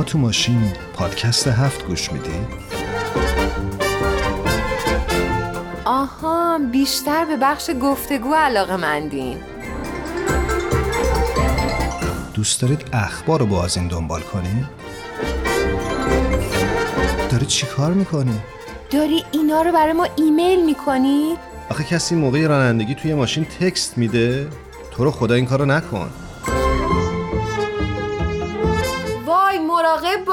تو 0.10 0.17
ماشین 0.17 0.74
پادکست 0.93 1.48
هفت 1.48 1.86
گوش 1.86 2.12
می‌دید؟ 2.12 2.48
آها 5.86 6.60
بیشتر 6.72 7.26
به 7.26 7.38
بخش 7.38 7.69
گفتگو 7.82 8.34
علاقه 8.34 8.78
مندین 8.78 9.38
دوست 12.34 12.62
دارید 12.62 12.86
اخبار 12.93 13.39
رو 13.39 13.45
با 13.45 13.65
از 13.65 13.78
این 13.78 13.88
دنبال 13.88 14.22
کنی؟ 14.22 14.65
داری 17.32 17.45
چی 17.45 17.67
کار 17.67 17.93
می‌کنی؟ 17.93 18.39
داری 18.91 19.24
اینا 19.32 19.62
رو 19.62 19.72
برای 19.72 19.93
ما 19.93 20.08
ایمیل 20.15 20.65
می‌کنی؟ 20.65 21.36
آخه 21.69 21.84
کسی 21.84 22.15
موقع 22.15 22.48
رانندگی 22.48 22.95
توی 22.95 23.13
ماشین 23.13 23.45
تکست 23.45 23.98
میده؟ 23.98 24.48
تو 24.91 25.04
رو 25.04 25.12
خدا 25.12 25.36
این 25.36 25.45
کارو 25.45 25.65
نکن 25.65 26.10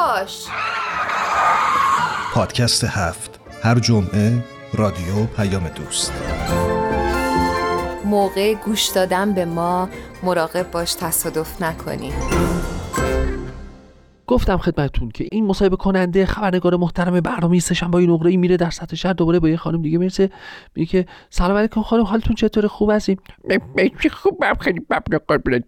باش. 0.06 0.46
پادکست 2.34 2.84
هفت. 2.84 3.40
هر 3.62 3.78
جمعه 3.78 4.44
رادیو 4.74 5.26
پیام 5.36 5.68
دوست. 5.68 6.12
موقع 8.04 8.54
گوش 8.54 8.86
دادن 8.86 9.32
به 9.32 9.44
ما 9.44 9.88
مراقب 10.22 10.70
باش 10.70 10.94
تصادف 10.94 11.62
نکنی. 11.62 12.12
گفتم 14.26 14.56
خدمتتون 14.56 15.10
که 15.10 15.28
این 15.32 15.46
مصاحبه 15.46 15.76
کننده 15.76 16.26
خبرنگار 16.26 16.76
محترم 16.76 17.20
برنامه 17.20 17.58
سشن 17.58 17.90
با 17.90 17.98
این 17.98 18.10
نقره 18.10 18.36
میره 18.36 18.56
در 18.56 18.70
سطح 18.70 18.96
شهر. 18.96 19.12
دوباره 19.12 19.40
با 19.40 19.48
یه 19.48 19.56
خانم 19.56 19.82
دیگه 19.82 19.98
می‌رسه. 19.98 20.30
میگه 20.74 20.90
که 20.90 21.06
سلام 21.30 21.56
علیکم 21.56 21.82
خانم 21.82 22.02
حالتون 22.02 22.36
چطوره؟ 22.36 22.68
خوب 22.68 22.90
هستین؟ 22.90 23.18
خوب 24.12 24.44
خیلی 24.60 24.82
قربونت 25.28 25.64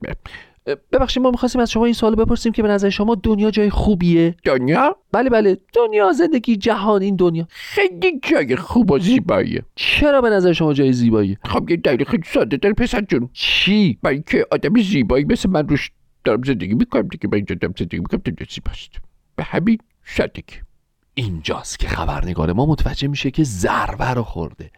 ببخشید 0.74 1.22
ما 1.22 1.30
می‌خواستیم 1.30 1.60
از 1.60 1.70
شما 1.70 1.84
این 1.84 1.94
سوال 1.94 2.14
بپرسیم 2.14 2.52
که 2.52 2.62
به 2.62 2.68
نظر 2.68 2.88
شما 2.90 3.14
دنیا 3.14 3.50
جای 3.50 3.70
خوبیه؟ 3.70 4.36
دنیا؟ 4.44 4.96
بله 5.12 5.30
بله. 5.30 5.58
دنیا 5.72 6.12
زندگی 6.12 6.56
جهان 6.56 7.02
این 7.02 7.16
دنیا. 7.16 7.46
خیلی 7.50 8.20
جای 8.22 8.56
خوب 8.56 8.90
و 8.90 8.98
زیباییه. 8.98 9.62
چرا 9.74 10.20
به 10.20 10.30
نظر 10.30 10.52
شما 10.52 10.72
جای 10.72 10.92
زیباییه 10.92 11.38
خب 11.44 11.70
یه 11.70 11.76
دلیل 11.76 12.04
خیلی 12.04 12.22
ساده 12.26 12.56
داره 12.56 12.74
پسر 12.74 13.00
جون. 13.00 13.28
چی؟ 13.32 13.98
برای 14.02 14.16
اینکه 14.16 14.46
آدم 14.50 14.82
زیبایی 14.82 15.24
مثل 15.24 15.50
من 15.50 15.68
روش 15.68 15.90
دارم 16.24 16.42
زندگی 16.42 16.74
می‌کنم 16.74 17.08
دیگه 17.08 17.28
من 17.28 17.34
اینجا 17.34 17.54
دارم 17.54 17.74
زندگی 17.78 17.98
می‌کنم 17.98 18.20
دنیا 18.24 18.46
زیباست 18.50 18.90
به 19.36 19.44
همین 19.44 19.78
سادگی 20.04 20.56
اینجاست 21.14 21.78
که 21.78 21.88
خبرنگار 21.88 22.52
ما 22.52 22.66
متوجه 22.66 23.08
میشه 23.08 23.30
که 23.30 23.44
ضربه 23.44 24.10
رو 24.10 24.22
خورده. 24.22 24.70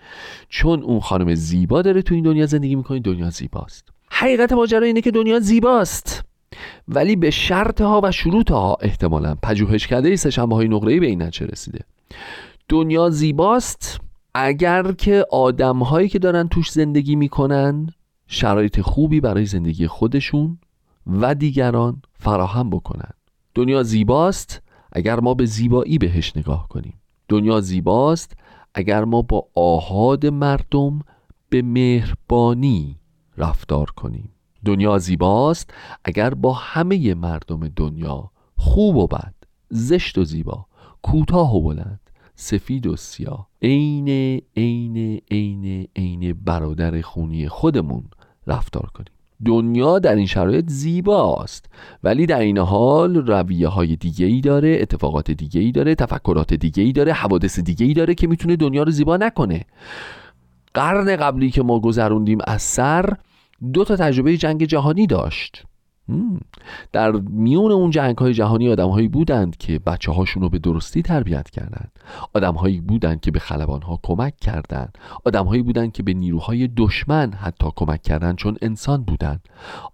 چون 0.48 0.82
اون 0.82 1.00
خانم 1.00 1.34
زیبا 1.34 1.82
داره 1.82 2.02
تو 2.02 2.14
این 2.14 2.24
دنیا 2.24 2.46
زندگی 2.46 2.74
می‌کنه 2.74 3.00
دنیا 3.00 3.30
زیباست. 3.30 3.88
حقیقت 4.20 4.52
ماجرا 4.52 4.86
اینه 4.86 5.00
که 5.00 5.10
دنیا 5.10 5.40
زیباست. 5.40 6.24
ولی 6.88 7.16
به 7.16 7.30
شرط 7.30 7.80
ها 7.80 8.00
و 8.04 8.12
شروط 8.12 8.50
ها 8.50 8.76
احتمالا 8.80 9.34
پژوهشکده 9.42 10.16
سهشنبه 10.16 10.54
های 10.54 10.68
نقره 10.68 11.00
به 11.00 11.06
این 11.06 11.22
نتیجه 11.22 11.46
رسیده. 11.46 11.84
دنیا 12.68 13.10
زیباست 13.10 14.00
اگر 14.34 14.92
که 14.92 15.26
آدم 15.30 15.78
هایی 15.78 16.08
که 16.08 16.18
دارن 16.18 16.48
توش 16.48 16.70
زندگی 16.70 17.16
می‌کنن 17.16 17.86
شرایط 18.26 18.80
خوبی 18.80 19.20
برای 19.20 19.46
زندگی 19.46 19.86
خودشون 19.86 20.58
و 21.06 21.34
دیگران 21.34 22.02
فراهم 22.12 22.70
بکنن. 22.70 23.10
دنیا 23.54 23.82
زیباست 23.82 24.62
اگر 24.92 25.20
ما 25.20 25.34
به 25.34 25.46
زیبایی 25.46 25.98
بهش 25.98 26.36
نگاه 26.36 26.68
کنیم. 26.68 27.00
دنیا 27.28 27.60
زیباست 27.60 28.36
اگر 28.74 29.04
ما 29.04 29.22
با 29.22 29.46
آهاد 29.54 30.26
مردم 30.26 30.98
به 31.48 31.62
مهربانی 31.62 32.99
رفتار 33.40 33.90
کنیم. 33.90 34.30
دنیا 34.64 34.98
زیباست. 34.98 35.70
اگر 36.04 36.34
با 36.34 36.52
همه 36.52 37.14
مردم 37.14 37.68
دنیا 37.68 38.30
خوب 38.56 38.96
و 38.96 39.06
بد 39.06 39.34
زشت 39.70 40.18
و 40.18 40.24
زیبا 40.24 40.66
کوتاه 41.02 41.56
و 41.56 41.62
بلند 41.62 42.00
سفید 42.34 42.86
و 42.86 42.96
سیاه 42.96 43.48
عین 43.62 44.08
عین 44.56 45.20
عین 45.30 45.88
عین 45.96 46.32
برادر 46.32 47.00
خونی 47.00 47.48
خودمون 47.48 48.04
رفتار 48.46 48.90
کنیم. 48.94 49.12
دنیا 49.44 49.98
در 49.98 50.14
این 50.14 50.26
شرایط 50.26 50.68
زیباست 50.68 51.66
ولی 52.04 52.26
در 52.26 52.40
این 52.40 52.58
حال 52.58 53.16
رویه 53.16 53.68
های 53.68 53.96
دیگه 53.96 54.26
ای 54.26 54.40
داره 54.40 54.78
اتفاقات 54.80 55.30
دیگه 55.30 55.60
ای 55.60 55.72
داره 55.72 55.94
تفکرات 55.94 56.54
دیگه 56.54 56.82
ای 56.82 56.92
داره 56.92 57.12
حوادث 57.12 57.60
دیگه 57.60 57.86
ای 57.86 57.94
داره 57.94 58.14
که 58.14 58.26
می‌تونه 58.26 58.56
دنیا 58.56 58.82
رو 58.82 58.90
زیبا 58.90 59.16
نکنه. 59.16 59.64
قرن 60.74 61.16
قبلی 61.16 61.50
که 61.50 61.62
ما 61.62 61.80
گذروندیم 61.80 62.38
از 62.44 62.62
سر 62.62 63.16
دو 63.72 63.84
تا 63.84 63.96
تجربه 63.96 64.36
جنگ 64.36 64.64
جهانی 64.64 65.06
داشت. 65.06 65.64
در 66.92 67.12
میون 67.12 67.72
اون 67.72 67.90
جنگ 67.90 68.18
های 68.18 68.34
جهانی 68.34 68.68
آدم 68.68 68.88
هایی 68.88 69.08
بودند 69.08 69.56
که 69.56 69.78
بچه 69.78 70.12
هاشون 70.12 70.42
رو 70.42 70.48
به 70.48 70.58
درستی 70.58 71.02
تربیت 71.02 71.50
کردند. 71.50 71.90
آدم 72.34 72.54
هایی 72.54 72.80
بودند 72.80 73.20
که 73.20 73.30
به 73.30 73.38
خلبان 73.38 73.82
ها 73.82 73.98
کمک 74.02 74.36
کردند. 74.36 74.98
آدم 75.24 75.44
هایی 75.44 75.62
بودند 75.62 75.92
که 75.92 76.02
به 76.02 76.14
نیروهای 76.14 76.68
دشمن 76.76 77.32
حتی 77.32 77.66
کمک 77.76 78.02
کردند 78.02 78.36
چون 78.36 78.56
انسان 78.62 79.02
بودند. 79.02 79.40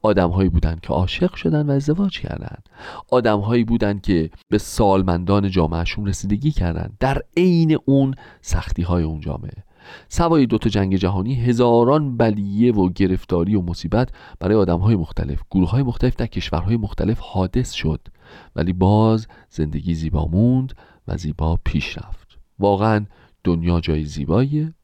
آدم 0.03 0.31
هایی 0.31 0.49
بودند 0.49 0.81
که 0.81 0.89
عاشق 0.89 1.35
شدند 1.35 1.69
و 1.69 1.73
ازدواج 1.73 2.21
کردند. 2.21 2.69
آدم 3.11 3.41
هایی 3.41 3.65
بودند 3.65 4.03
که 4.03 4.31
به 4.49 4.59
سالمندان 4.59 5.51
جامعهشون 5.51 6.07
رسیدگی 6.07 6.51
کردند. 6.51 6.97
در 7.01 7.23
عین 7.37 7.79
اون 7.85 8.15
سختی 8.41 8.83
های 8.83 9.05
اون 9.05 9.21
جامعه. 9.21 9.66
سوای 10.09 10.47
دوتا 10.47 10.71
جنگ 10.71 10.97
جهانی 10.97 11.35
هزاران 11.35 12.17
بلیه 12.17 12.73
و 12.73 12.89
گرفتاری 12.89 13.55
و 13.55 13.63
مصیبت 13.63 14.09
برای 14.41 14.57
آدم 14.57 14.79
های 14.79 14.97
مختلف. 14.97 15.41
گروه 15.51 15.71
های 15.71 15.83
مختلف 15.83 16.17
در 16.17 16.27
کشورهای 16.27 16.77
مختلف 16.77 17.19
حادث 17.21 17.73
شد 17.73 18.09
ولی 18.57 18.73
باز 18.73 19.27
زندگی 19.51 19.95
زیبا 19.95 20.27
موند 20.27 20.73
و 21.09 21.17
زیبا 21.17 21.59
پیش 21.65 21.99
رفت. 21.99 22.39
واقعا 22.59 23.07
دنیا 23.45 23.81
جای 23.81 24.05
زیباییه 24.05 24.75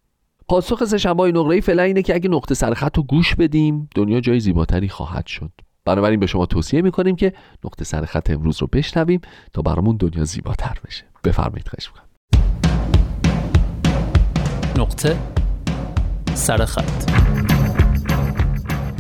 پاسخ 0.49 0.85
سهشنبه 0.85 1.33
نقره 1.33 1.61
فعلا 1.61 1.83
اینه 1.83 2.03
که 2.03 2.15
اگه 2.15 2.29
نقطه 2.29 2.55
سرخط 2.55 2.97
رو 2.97 3.03
گوش 3.03 3.35
بدیم 3.35 3.88
دنیا 3.95 4.21
جای 4.21 4.41
زیباتری 4.41 4.88
خواهد 4.88 5.27
شد. 5.27 5.51
بنابراین 5.85 6.21
به 6.21 6.27
شما 6.27 6.47
توصیه 6.47 6.83
می‌کنیم 6.83 7.17
که 7.17 7.33
نقطه 7.65 7.85
سرخط 7.85 8.31
امروز 8.31 8.61
رو 8.61 8.69
بشنویم 8.73 9.21
تا 9.53 9.62
برامون 9.62 9.97
دنیا 9.97 10.25
زیباتر 10.25 10.79
بشه. 10.87 11.05
بفرمایید 11.25 11.69
خواهش 11.69 11.91
نقطه 14.78 15.16
سرخط 16.35 17.11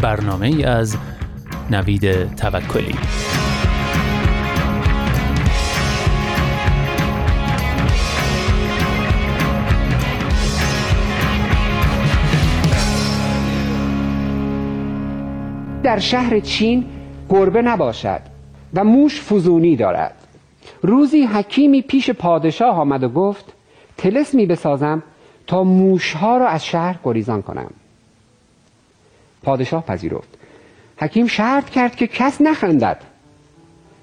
برنامه 0.02 0.46
ای 0.46 0.64
از 0.64 0.96
نوید 1.70 2.34
توکلی. 2.34 2.94
در 15.82 15.98
شهر 15.98 16.40
چین 16.40 16.84
گربه 17.28 17.62
نباشد 17.62 18.20
و 18.74 18.84
موش 18.84 19.20
فزونی 19.20 19.76
دارد. 19.76 20.14
روزی 20.82 21.22
حکیمی 21.22 21.82
پیش 21.82 22.10
پادشاه 22.10 22.76
آمد 22.78 23.02
و 23.04 23.08
گفت 23.08 23.52
تلسمی 23.96 24.46
بسازم 24.46 25.02
تا 25.52 25.64
موشها 25.64 26.36
را 26.36 26.48
از 26.48 26.66
شهر 26.66 26.98
گریزان 27.04 27.42
کنم. 27.42 27.70
پادشاه 29.42 29.84
پذیرفت. 29.84 30.38
حکیم 30.96 31.26
شرط 31.26 31.70
کرد 31.70 31.96
که 31.96 32.06
کس 32.06 32.40
نخندد. 32.40 33.00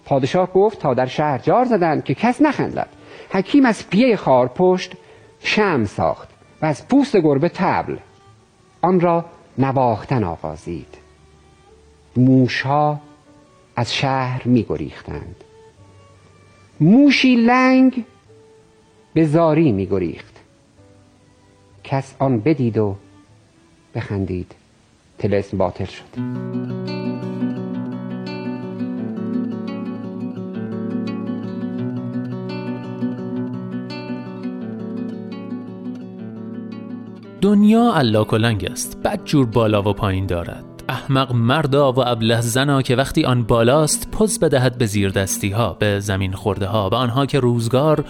پادشاه 0.06 0.54
گفت 0.54 0.80
تا 0.80 0.94
در 0.94 1.06
شهر 1.06 1.38
جار 1.38 1.66
زدند 1.66 2.04
که 2.04 2.14
کس 2.14 2.42
نخندد. 2.42 2.88
حکیم 3.30 3.66
از 3.66 3.90
پیه 3.90 4.16
خارپشت 4.16 4.94
شم 5.40 5.86
ساخت 5.86 6.30
و 6.62 6.66
از 6.66 6.88
پوست 6.88 7.18
گربه 7.18 7.50
تبل 7.50 7.98
آن 8.82 9.00
را 9.00 9.26
نواختن 9.58 10.24
آغازید. 10.24 10.98
موشها 12.18 13.00
از 13.76 13.96
شهر 13.96 14.42
می 14.46 14.64
گریختند. 14.64 15.36
موشی 16.80 17.36
لنگ 17.36 18.06
به 19.14 19.26
زاری 19.26 19.72
می 19.72 19.86
گریخت. 19.86 20.39
کس 21.92 22.14
آن 22.20 22.40
بدید 22.40 22.78
و 22.78 22.96
بخندید. 23.96 24.56
تلسم 25.18 25.58
باطل 25.58 25.86
شد. 25.86 26.04
دنیا 37.42 37.94
علا 37.96 38.24
کلنگ 38.24 38.66
است. 38.72 38.98
بد 39.04 39.24
جور 39.26 39.46
بالا 39.46 39.82
و 39.82 39.94
پایین 39.94 40.26
دارد. 40.26 40.64
احمق 40.90 41.34
مردا 41.34 41.92
و 41.92 42.08
ابله 42.08 42.42
زنا 42.42 42.82
که 42.82 42.96
وقتی 42.96 43.26
آن 43.26 43.44
بالاست 43.44 44.12
پز 44.12 44.40
بدهد 44.40 44.78
به 44.78 44.86
زیر 44.86 45.10
دستی 45.10 45.50
ها 45.50 45.74
به 45.74 46.00
زمین 46.00 46.34
خورده 46.34 46.68
ها 46.68 46.90
به 46.90 46.96
آنها 46.96 47.26
که 47.26 47.40
روزگار 47.40 48.06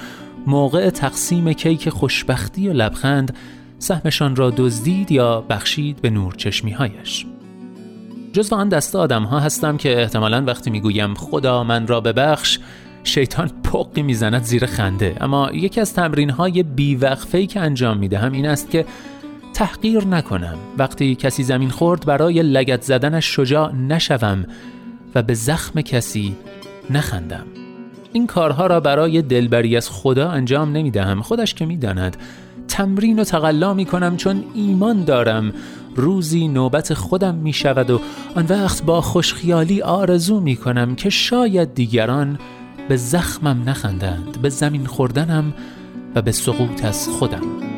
موقع 0.47 0.89
تقسیم 0.89 1.53
کیک 1.53 1.89
خوشبختی 1.89 2.69
و 2.69 2.73
لبخند 2.73 3.37
سهمشان 3.79 4.35
را 4.35 4.49
دزدید 4.49 5.11
یا 5.11 5.41
بخشید 5.41 6.01
به 6.01 6.09
نور 6.09 6.33
چشمی 6.33 6.71
هایش 6.71 7.25
جزو 8.33 8.55
آن 8.55 8.69
دسته 8.69 8.97
آدم 8.97 9.23
ها 9.23 9.39
هستم 9.39 9.77
که 9.77 10.01
احتمالا 10.01 10.43
وقتی 10.47 10.69
می‌گویم 10.69 11.13
خدا 11.13 11.63
من 11.63 11.87
را 11.87 12.01
ببخش 12.01 12.59
شیطان 13.03 13.51
پقی 13.63 14.01
می‌زند 14.01 14.43
زیر 14.43 14.65
خنده. 14.65 15.15
اما 15.21 15.51
یکی 15.53 15.81
از 15.81 15.93
تمرین 15.93 16.29
های 16.29 16.63
بیوقفهی 16.63 17.47
که 17.47 17.59
انجام 17.59 17.97
می‌دهم 17.97 18.31
این 18.31 18.45
است 18.45 18.69
که 18.69 18.85
تحقیر 19.53 20.05
نکنم. 20.05 20.57
وقتی 20.77 21.15
کسی 21.15 21.43
زمین 21.43 21.69
خورد 21.69 22.05
برای 22.05 22.43
لگت 22.43 22.81
زدنش 22.81 23.35
شجاع 23.35 23.75
نشوم 23.75 24.45
و 25.15 25.23
به 25.23 25.33
زخم 25.33 25.81
کسی 25.81 26.35
نخندم. 26.89 27.45
این 28.13 28.27
کارها 28.27 28.67
را 28.67 28.79
برای 28.79 29.21
دلبری 29.21 29.77
از 29.77 29.89
خدا 29.89 30.29
انجام 30.29 30.71
نمی 30.71 30.91
دهم 30.91 31.21
خودش 31.21 31.53
که 31.53 31.65
می 31.65 31.77
داند 31.77 32.17
تمرین 32.69 33.19
و 33.19 33.23
تقلا 33.23 33.73
می 33.73 33.86
کنم 33.86 34.17
چون 34.17 34.43
ایمان 34.53 35.03
دارم. 35.03 35.53
روزی 35.95 36.47
نوبت 36.47 36.93
خودم 36.93 37.36
می 37.36 37.53
شود 37.53 37.89
و 37.89 38.01
آن 38.36 38.45
وقت 38.49 38.84
با 38.84 39.01
خوشخیالی 39.01 39.82
آرزو 39.82 40.39
می 40.39 40.55
کنم 40.55 40.95
که 40.95 41.10
شاید 41.10 41.73
دیگران 41.73 42.39
به 42.89 42.95
زخمم 42.95 43.69
نخندند 43.69 44.41
به 44.41 44.49
زمین 44.49 44.86
خوردنم 44.86 45.53
و 46.15 46.21
به 46.21 46.32
سقوط 46.32 46.86
از 46.86 47.08
خودم. 47.08 47.68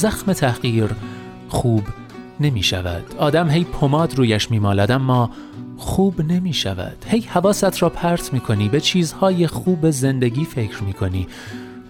زخم 0.00 0.32
تحقیر 0.32 0.90
خوب 1.48 1.82
نمی 2.40 2.62
شود. 2.62 3.04
آدم 3.18 3.50
هی 3.50 3.64
پماد 3.64 4.14
رویش 4.14 4.50
می 4.50 4.58
مالد 4.58 4.90
اما 4.90 5.30
خوب 5.76 6.20
نمی 6.20 6.52
شود. 6.52 7.04
هی 7.06 7.20
حواست 7.20 7.82
را 7.82 7.88
پرت 7.88 8.32
می 8.32 8.40
کنی 8.40 8.68
به 8.68 8.80
چیزهای 8.80 9.46
خوب 9.46 9.90
زندگی 9.90 10.44
فکر 10.44 10.82
می 10.82 10.92
کنی. 10.92 11.26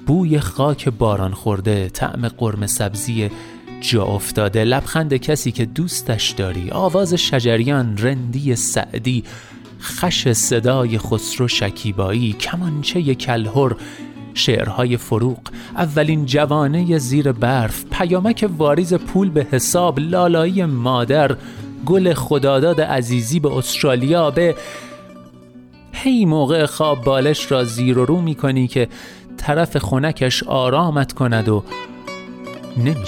بوی 0.07 0.41
خاک 0.41 0.89
باران 0.89 1.35
خورده 1.35 1.89
طعم 1.89 2.29
قرم 2.29 2.67
سبزی 2.67 3.31
جا 3.81 4.05
افتاده. 4.05 4.65
لبخند 4.65 5.17
کسی 5.17 5.53
که 5.53 5.65
دوستش 5.65 6.31
داری. 6.31 6.71
آواز 6.71 7.15
شجریان 7.15 7.99
رندی 7.99 8.57
سعدی 8.57 9.25
خش 9.81 10.33
صدای 10.33 10.99
خسرو 10.99 11.49
شکیبایی. 11.49 12.33
کمانچه 12.33 13.15
کلهر 13.15 13.77
شعرهای 14.41 14.97
فروغ. 14.97 15.39
اولین 15.77 16.27
جوانه 16.27 16.99
زیر 16.99 17.33
برف 17.33 17.85
پیامک 17.91 18.49
واریز 18.59 18.95
پول 18.95 19.31
به 19.31 19.47
حساب 19.51 19.99
لالایی 19.99 20.65
مادر 20.65 21.37
گل 21.87 22.15
خداداد 22.15 22.81
عزیزی 22.81 23.41
به 23.41 23.57
استرالیا 23.57 24.31
به 24.31 24.55
هی 25.93 26.25
موقع 26.25 26.67
خواب 26.67 27.05
بالش 27.05 27.53
را 27.53 27.65
زیر 27.65 27.99
و 27.99 28.05
رو 28.05 28.21
می 28.21 28.35
کنی 28.35 28.69
که 28.69 28.89
طرف 29.37 29.77
خونکش 29.77 30.43
آرامت 30.43 31.13
کند 31.13 31.49
و 31.49 31.65
نمی 32.77 33.07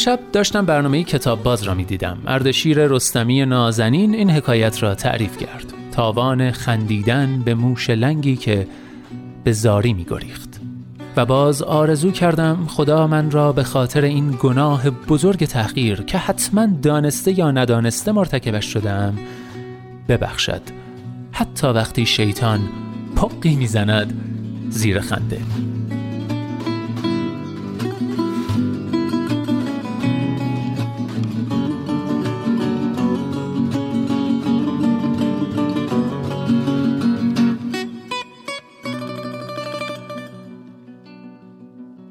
امشب 0.00 0.20
داشتم 0.32 0.66
برنامه 0.66 1.04
کتاب 1.04 1.42
باز 1.42 1.62
را 1.62 1.74
می 1.74 1.84
دیدم. 1.84 2.18
اردشیر 2.26 2.86
رستمی 2.86 3.46
نازنین 3.46 4.14
این 4.14 4.30
حکایت 4.30 4.82
را 4.82 4.94
تعریف 4.94 5.36
کرد. 5.36 5.72
تاوان 5.92 6.50
خندیدن 6.50 7.42
به 7.44 7.54
موش 7.54 7.90
لنگی 7.90 8.36
که 8.36 8.66
به 9.44 9.52
زاری 9.52 9.92
می 9.92 10.04
گریخت. 10.04 10.60
و 11.16 11.26
باز 11.26 11.62
آرزو 11.62 12.10
کردم 12.10 12.66
خدا 12.68 13.06
من 13.06 13.30
را 13.30 13.52
به 13.52 13.62
خاطر 13.62 14.04
این 14.04 14.36
گناه 14.42 14.90
بزرگ 14.90 15.44
تحقیر 15.44 16.02
که 16.02 16.18
حتما 16.18 16.66
دانسته 16.82 17.38
یا 17.38 17.50
ندانسته 17.50 18.12
مرتکبش 18.12 18.72
شدم 18.72 19.18
ببخشد 20.08 20.62
حتی 21.32 21.66
وقتی 21.66 22.06
شیطان 22.06 22.60
پقی 23.16 23.56
می‌زند 23.56 24.14
زیر 24.70 25.00
خنده 25.00 25.40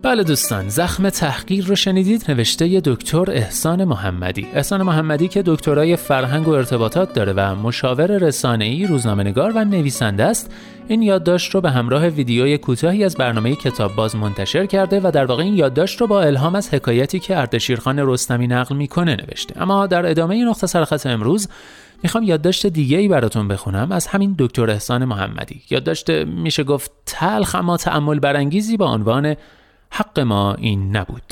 بله 0.10 0.24
دوستان 0.24 0.70
زخم 0.70 1.10
تحقیر 1.10 1.66
رو 1.66 1.76
شنیدید؟ 1.76 2.26
نوشته 2.32 2.68
ی 2.68 2.82
دکتر 2.82 3.32
احسان 3.32 3.84
محمدی. 3.84 4.48
احسان 4.54 4.82
محمدی 4.82 5.28
که 5.28 5.44
دکترای 5.46 5.96
فرهنگ 5.96 6.48
و 6.48 6.52
ارتباطات 6.52 7.14
داره 7.14 7.34
و 7.34 7.56
مشاور 7.56 8.18
رسانه‌ای 8.18 8.88
روزنامه‌نگار 8.88 9.52
و 9.56 9.66
نویسنده 9.66 10.24
است. 10.24 10.54
این 10.88 11.02
یادداشت 11.02 11.56
رو 11.56 11.62
به 11.62 11.72
همراه 11.72 12.08
ویدیوی 12.08 12.58
کوتاهی 12.58 13.04
از 13.04 13.16
برنامه 13.16 13.56
کتاب 13.56 13.96
باز 13.96 14.16
منتشر 14.16 14.66
کرده 14.66 15.00
و 15.00 15.12
در 15.14 15.26
واقع 15.26 15.44
این 15.44 15.54
یادداشت 15.54 16.02
رو 16.02 16.08
با 16.08 16.22
الهام 16.22 16.56
از 16.56 16.74
حکایتی 16.74 17.20
که 17.20 17.38
اردشیرخان 17.38 18.00
رستمی 18.00 18.48
نقل 18.48 18.76
می‌کنه 18.76 19.16
نوشته. 19.16 19.62
اما 19.62 19.88
در 19.88 20.06
ادامه 20.06 20.36
این 20.36 20.48
نقطه 20.48 20.68
سرخط 20.68 21.06
امروز 21.06 21.48
می‌خوام 22.04 22.24
یادداشت 22.24 22.68
دیگه 22.68 22.98
ای 22.98 23.08
براتون 23.08 23.48
بخونم 23.48 23.92
از 23.92 24.08
همین 24.08 24.36
دکتر 24.40 24.70
احسان 24.70 25.06
محمدی. 25.06 25.62
یادداشت 25.70 26.10
میشه 26.10 26.64
گفت 26.64 26.92
تلخ 27.06 27.56
اما 27.56 27.78
تأمل 27.78 28.20
برانگیزی 28.20 28.78
با 28.78 28.94
عنوان 28.94 29.36
حق 29.92 30.20
ما 30.20 30.54
این 30.54 30.98
نبود 30.98 31.24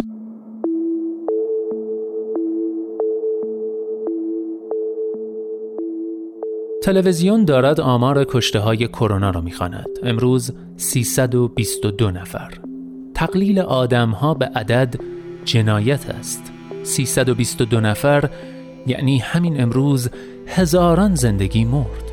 تلویزیون 6.83 7.45
دارد 7.45 7.81
آمار 7.81 8.25
کشته 8.29 8.59
های 8.59 8.87
کرونا 8.87 9.29
را 9.29 9.41
می‌خواند. 9.41 9.87
امروز 10.03 10.53
322 10.77 12.11
نفر. 12.11 12.53
تقلیل 13.13 13.59
آدم 13.59 14.09
ها 14.09 14.33
به 14.33 14.45
عدد 14.45 14.95
جنایت 15.45 16.09
است. 16.09 16.51
322 16.83 17.79
نفر 17.79 18.29
یعنی 18.87 19.17
همین 19.17 19.61
امروز 19.61 20.09
هزاران 20.47 21.15
زندگی 21.15 21.65
مرد. 21.65 22.06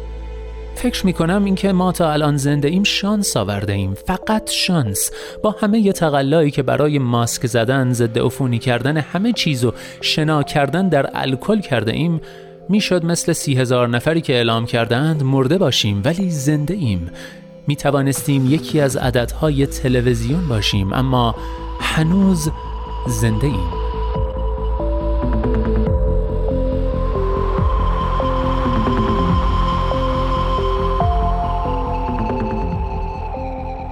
فکر 0.75 1.07
می 1.07 1.13
کنم 1.13 1.45
اینکه 1.45 1.73
ما 1.73 1.93
تا 1.93 2.13
الان 2.13 2.37
زنده 2.37 2.69
ایم 2.69 2.83
شانس 2.83 3.37
آورده 3.37 3.73
ایم. 3.73 3.95
فقط 3.95 4.51
شانس. 4.51 5.11
با 5.43 5.51
همه 5.61 5.79
ی 5.79 5.93
تقلایی 5.93 6.51
که 6.51 6.63
برای 6.63 6.99
ماسک 6.99 7.47
زدن 7.47 7.93
ضد 7.93 8.19
عفونی 8.19 8.59
کردن 8.59 8.97
همه 8.97 9.33
چیز 9.33 9.65
و 9.65 9.73
شنا 10.01 10.43
کردن 10.43 10.89
در 10.89 11.11
الکل 11.15 11.61
کرده 11.61 11.93
ایم 11.93 12.21
می‌شد 12.69 13.05
مثل 13.05 13.33
سی 13.33 13.55
هزار 13.55 13.89
نفری 13.89 14.21
که 14.21 14.33
اعلام 14.33 14.67
کردند 14.67 15.23
مرده 15.23 15.59
باشیم 15.59 16.03
ولی 16.05 16.31
زنده 16.31 16.75
ایم. 16.75 17.11
می 17.67 17.77
توانستیم 17.77 18.47
یکی 18.51 18.81
از 18.81 18.97
عددهای 18.97 19.67
تلویزیون 19.67 20.49
باشیم 20.49 20.93
اما 20.93 21.35
هنوز 21.81 22.51
زنده 23.09 23.47
ایم. 23.47 23.71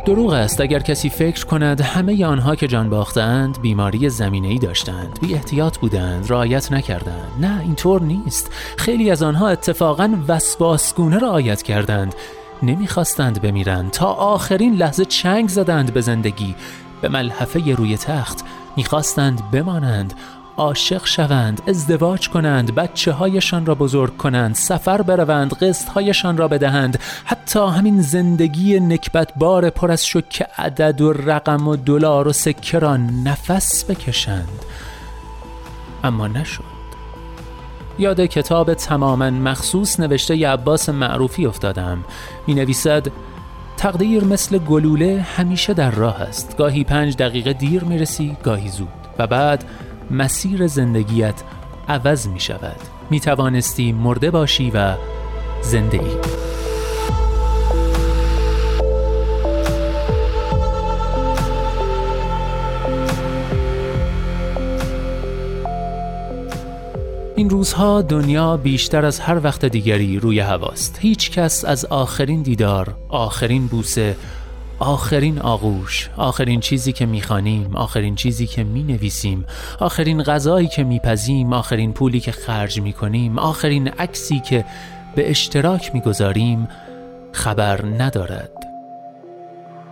دروغ 0.05 0.33
است. 0.33 0.61
اگر 0.61 0.79
کسی 0.79 1.11
فکر 1.11 1.47
کند 1.47 1.81
همه 1.81 2.27
آنها 2.27 2.57
که 2.57 2.69
جان 2.69 2.91
باختند 2.91 3.61
بیماری 3.61 4.09
زمینه 4.09 4.49
ای 4.49 4.59
داشتند 4.59 5.19
بی 5.21 5.35
احتیاط 5.35 5.79
بودند 5.79 6.31
رعایت 6.31 6.73
نکردند. 6.73 7.33
نه 7.41 7.61
اینطور 7.61 8.03
نیست. 8.03 8.51
خیلی 8.77 9.11
از 9.11 9.23
آنها 9.23 9.49
اتفاقا 9.49 10.17
وسواسگونه 10.29 11.19
رعایت 11.19 11.63
کردند. 11.63 12.15
نمی‌خواستند 12.63 13.43
بمیرند. 13.43 13.91
تا 13.91 14.07
آخرین 14.07 14.75
لحظه 14.75 15.05
چنگ 15.05 15.49
زدند 15.49 15.95
به 15.95 16.01
زندگی. 16.01 16.55
به 17.01 17.09
ملحفه 17.09 17.75
روی 17.75 17.97
تخت 17.97 18.45
می‌خواستند 18.77 19.51
بمانند. 19.51 20.15
عاشق 20.57 21.07
شوند 21.07 21.63
ازدواج 21.67 22.29
کنند 22.29 22.75
بچه 22.75 23.13
هایشان 23.13 23.67
را 23.67 23.75
بزرگ 23.75 24.17
کنند 24.17 24.55
سفر 24.55 25.03
بروند 25.03 25.55
قسط 25.55 25.89
هایشان 25.89 26.37
را 26.37 26.49
بدهند. 26.49 26.99
حتی 27.25 27.61
همین 27.61 28.03
زندگی 28.03 28.81
نکبت 28.81 29.33
بار 29.37 29.71
پر 29.71 29.91
از 29.91 30.07
شک 30.07 30.47
عدد 30.59 31.01
و 31.01 31.13
رقم 31.13 31.69
و 31.69 31.77
دلار 31.77 32.29
و 32.29 32.33
سکه 32.33 32.79
را 32.79 32.97
نفس 32.97 33.85
بکشند. 33.85 34.65
اما 36.05 36.29
نشد. 36.29 36.73
یاد 37.99 38.21
کتاب 38.21 38.75
تماما 38.75 39.31
مخصوص 39.31 40.01
نوشته 40.01 40.37
ی 40.37 40.45
عباس 40.45 40.89
معروفی 40.89 41.47
افتادم. 41.47 42.05
می 42.47 42.55
نویسد 42.55 43.07
تقدیر 43.77 44.25
مثل 44.25 44.59
گلوله 44.59 45.27
همیشه 45.37 45.75
در 45.75 45.91
راه 45.91 46.21
است. 46.21 46.57
گاهی 46.57 46.85
پنج 46.85 47.17
دقیقه 47.17 47.53
دیر 47.53 47.85
می 47.85 47.99
رسی 47.99 48.37
گاهی 48.43 48.69
زود. 48.69 48.89
و 49.19 49.27
بعد 49.27 49.65
مسیر 50.11 50.67
زندگیت 50.67 51.43
عوض 51.89 52.29
می 52.29 52.41
شود 52.41 52.77
می 53.11 53.21
توانستی 53.21 53.93
مرده 53.93 54.31
باشی 54.31 54.71
و 54.71 54.95
زنده 55.63 55.99
ای 55.99 56.43
این 67.37 67.51
روزها 67.51 68.03
دنیا 68.03 68.57
بیشتر 68.57 69.05
از 69.05 69.21
هر 69.21 69.41
وقت 69.45 69.65
دیگری 69.65 70.19
روی 70.19 70.41
هواست. 70.41 70.99
هیچ 71.01 71.31
کس 71.31 71.65
از 71.65 71.85
آخرین 71.85 72.43
دیدار، 72.43 72.95
آخرین 73.09 73.67
بوسه، 73.67 74.17
آخرین 74.83 75.39
آغوش 75.39 76.11
آخرین 76.17 76.61
چیزی 76.61 76.93
که 76.93 77.07
می‌خوانیم 77.07 77.77
آخرین 77.77 78.15
چیزی 78.15 78.47
که 78.47 78.65
می‌نویسیم 78.65 79.45
آخرین 79.81 80.23
غذایی 80.23 80.69
که 80.69 80.85
میپزیم 80.85 81.53
آخرین 81.53 81.93
پولی 81.93 82.21
که 82.21 82.33
خرج 82.33 82.81
می‌کنیم 82.81 83.39
آخرین 83.39 83.89
عکسی 83.89 84.41
که 84.41 84.65
به 85.15 85.31
اشتراک 85.31 85.95
می‌گذاریم 85.95 86.69
خبر 87.33 87.85
ندارد. 87.87 88.51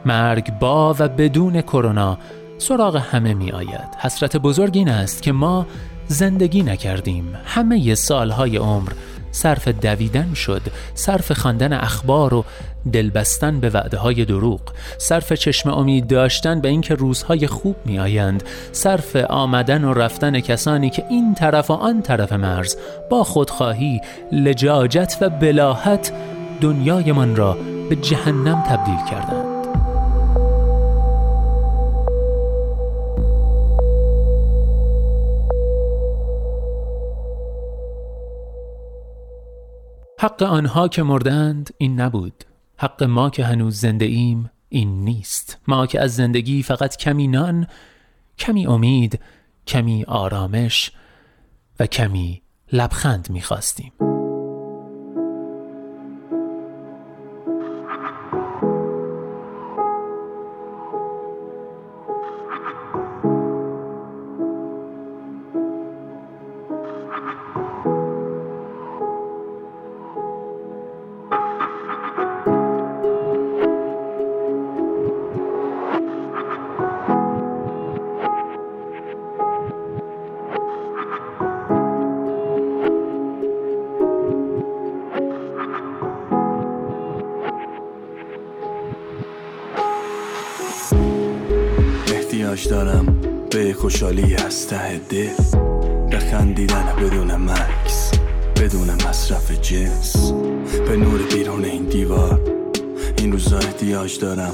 مرگ 0.05 0.59
با 0.59 0.95
و 0.99 1.09
بدون 1.09 1.61
کرونا 1.63 2.19
سراغ 2.59 2.97
همه 2.97 3.35
می 3.35 3.51
آید 3.51 3.89
حسرت 3.99 4.37
بزرگ 4.37 4.77
این 4.77 4.89
است 4.89 5.23
که 5.23 5.33
ما 5.33 5.67
زندگی 6.07 6.63
نکردیم. 6.63 7.39
همه 7.45 7.95
سالهای 7.95 8.57
عمر 8.57 8.93
صرف 9.33 9.69
دویدن 9.69 10.35
شد 10.35 10.63
صرف 10.95 11.33
خواندن 11.33 11.73
اخبار 11.73 12.35
و 12.35 12.45
دلبستن 12.93 13.61
به 13.61 13.71
وعده 13.71 13.97
های 13.99 14.25
دروغ 14.25 14.61
صرف 14.99 15.33
چشم 15.33 15.71
امید 15.71 16.07
داشتن 16.07 16.61
به 16.61 16.69
اینکه 16.69 16.95
روزهای 16.95 17.47
خوب 17.47 17.77
می 17.85 17.99
آیند 17.99 18.43
صرف 18.73 19.17
آمدن 19.17 19.85
و 19.85 19.95
رفتن 19.95 20.41
کسانی 20.41 20.91
که 20.91 21.05
این 21.11 21.35
طرف 21.35 21.71
و 21.71 21.73
آن 21.73 22.03
طرف 22.03 22.33
مرز 22.33 22.77
با 23.11 23.25
خودخواهی 23.25 24.01
لجاجت 24.33 25.17
و 25.21 25.31
بلاحت 25.31 26.13
دنیایمان 26.61 27.37
را 27.37 27.57
به 27.91 27.97
جهنم 27.97 28.63
تبدیل 28.63 29.05
کردند. 29.11 29.40
حق 40.23 40.43
آنها 40.43 40.89
که 40.89 41.03
مردند 41.03 41.71
این 41.79 42.01
نبود. 42.01 42.45
حق 42.77 43.03
ما 43.03 43.31
که 43.31 43.45
هنوز 43.45 43.81
زنده 43.81 44.05
ایم 44.05 44.51
این 44.69 45.05
نیست. 45.05 45.59
ما 45.69 45.87
که 45.87 46.01
از 46.01 46.17
زندگی 46.17 46.63
فقط 46.63 46.97
کمی 46.97 47.29
نان 47.29 47.67
کمی 48.39 48.67
امید 48.67 49.21
کمی 49.67 50.05
آرامش 50.05 50.93
و 51.81 51.87
کمی 51.87 52.43
لبخند 52.73 53.31
می‌خواستیم. 53.31 53.93
احتیاج 92.51 92.69
دارم. 92.69 93.07
به 93.51 93.73
خوشحالی 93.73 94.35
از 94.35 94.67
ته 94.67 94.99
دل. 95.09 95.29
بخندیدن 96.13 96.85
بدون 97.01 97.35
مکس 97.37 98.11
بدون 98.57 98.91
مصرف 98.91 99.51
جنس. 99.51 100.33
به 100.89 100.97
نور 100.97 101.21
بیرون 101.23 101.65
این 101.65 101.85
دیوار. 101.85 102.41
این 103.19 103.33
روزا 103.33 103.59
احتیاج 103.59 104.19
دارم. 104.19 104.53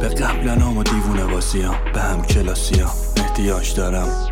به 0.00 0.08
قبلا 0.08 0.54
نام 0.54 0.78
و 0.78 0.82
دیوونه 0.82 1.24
بازیام 1.24 1.74
به 1.94 2.00
هم 2.00 2.22
کلاسیام. 2.22 2.90
احتیاج 3.16 3.74
دارم. 3.74 4.28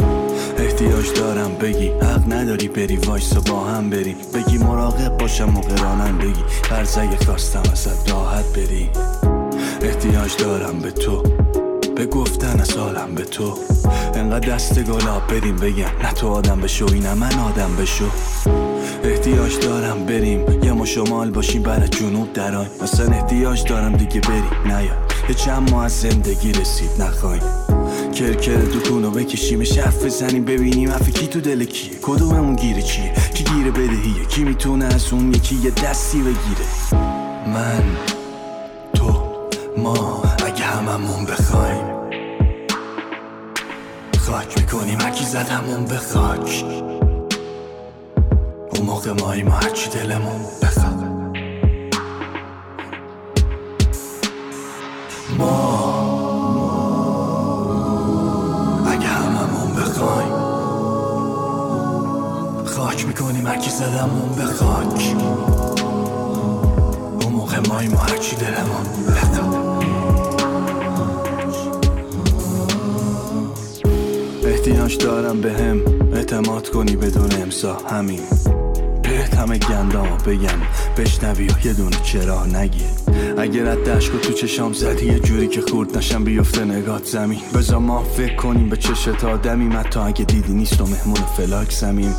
احتیاج 0.59 1.13
دارم. 1.13 1.55
بگی 1.55 1.89
حق 1.89 2.33
نداری 2.33 2.69
بری 2.69 2.97
وایسا 2.97 3.41
با 3.41 3.65
هم 3.65 3.91
بریم. 3.91 4.17
بگی 4.35 4.59
مراقب 4.59 5.19
باشم 5.19 5.57
و 5.57 5.61
قرانم 5.61 6.19
بگی 6.19 6.43
برزگه 6.71 7.17
خواستم 7.27 7.63
ازت 7.73 8.11
راحت 8.11 8.45
بری. 8.45 8.91
احتیاج 9.83 10.37
دارم 10.37 10.79
به 10.79 10.91
تو. 10.91 11.42
به 11.97 12.07
گفتن 12.07 12.61
از 12.61 12.77
حالم 12.77 13.15
به 13.15 13.25
تو. 13.25 13.59
انقدر 14.15 14.55
دست 14.55 14.83
گلاب 14.83 15.27
بریم 15.27 15.57
بگم 15.57 15.91
نه 16.03 16.13
تو 16.13 16.29
آدم 16.29 16.61
بشو 16.61 16.87
اینم 16.93 17.19
من 17.19 17.39
آدم 17.39 17.77
بشو. 17.77 18.05
احتیاج 19.05 19.59
دارم 19.59 20.07
بریم 20.07 20.65
یه 20.65 20.73
ما 20.73 20.85
شمال 20.85 21.31
باشیم 21.31 21.63
برای 21.63 21.89
جنوب 21.89 22.33
درای 22.33 22.67
مثلا 22.83 23.07
احتیاج 23.07 23.65
دارم 23.65 23.97
دیگه 23.97 24.21
بریم 24.21 24.77
نیا. 24.77 24.97
یه 25.29 25.35
چند 25.35 25.71
ماه 25.71 25.85
از 25.85 26.01
زندگی 26.01 26.53
رسید 26.53 26.91
نخواهیم. 27.03 27.43
کرکر 28.15 28.57
دکونو 28.57 29.11
بکشیم 29.11 29.65
شف 29.65 30.05
بزنیم 30.05 30.45
ببینیم 30.45 30.91
حرف 30.91 31.11
کی 31.11 31.27
تو 31.27 31.41
دل 31.41 31.65
کیه. 31.65 31.99
کدوممون 32.03 32.57
گیره 32.57 32.83
چیه؟ 32.83 33.13
کی 33.35 33.45
گیره 33.45 33.71
بدهیه؟ 33.71 34.25
کی 34.29 34.45
می‌تونه 34.45 34.85
از 34.85 35.13
اون 35.13 35.35
یکی 35.35 35.55
یه 35.55 35.71
دستی 35.71 36.19
بگیره؟ 36.19 36.67
من 37.47 37.83
تو 38.95 39.23
ما. 39.79 40.32
هممون 40.83 41.25
بخوایم. 41.25 41.85
خاک 44.19 44.59
می‌کنیم 44.59 45.01
هرکی 45.01 45.25
زد 45.25 45.49
همون 45.49 45.85
به 45.85 45.97
خاک. 45.97 46.65
اون 48.75 48.87
موقع 48.87 49.13
مایی 49.13 49.43
ما 49.43 49.51
هرچی 49.51 49.91
دلمون 49.91 50.41
بخواد. 50.63 51.03
ما 55.39 55.83
خاک 62.67 63.07
می‌کنیم 63.07 63.47
هرکی 63.47 63.71
زدمون 63.71 64.29
به 64.37 64.45
خاک. 64.45 65.17
اون 67.23 67.33
موقع 67.33 67.69
مایی 67.69 67.89
ما 67.89 67.99
هرچی 67.99 68.37
دلمون 68.37 69.07
بخواد. 69.07 69.72
احتیاج 74.63 74.99
دارم 74.99 75.41
به 75.41 75.53
هم 75.53 75.81
اعتماد 76.13 76.69
کنی 76.69 76.97
بدون 76.97 77.33
امسا 77.43 77.77
همین. 77.77 78.21
بهت 79.03 79.35
همه 79.35 79.59
گندام 79.59 80.19
بگم 80.27 80.59
بشنوی 80.97 81.47
و 81.47 81.67
یه 81.67 81.73
دونه 81.73 81.97
چرا 82.03 82.47
نگی. 82.47 82.85
اگر 83.39 83.67
از 83.67 83.79
دشکو 83.79 84.19
تو 84.19 84.33
چشام 84.33 84.73
زدی 84.73 85.07
یه 85.07 85.19
جوری 85.19 85.49
که 85.49 85.61
خورد 85.61 85.99
نشم 85.99 86.25
بیفته 86.25 86.65
نگات 86.65 87.05
زمین. 87.05 87.41
بزا 87.55 87.79
ما 87.79 88.03
فکر 88.05 88.37
کنیم 88.37 88.69
به 88.69 88.77
چشت 88.77 89.25
آدمی. 89.25 89.75
حتی 89.75 90.01
اگه 90.01 90.25
دیدی 90.25 90.53
نیست 90.53 90.81
و 90.81 90.87
مهمون 90.87 91.21
فلاک 91.37 91.73
زمین. 91.73 92.15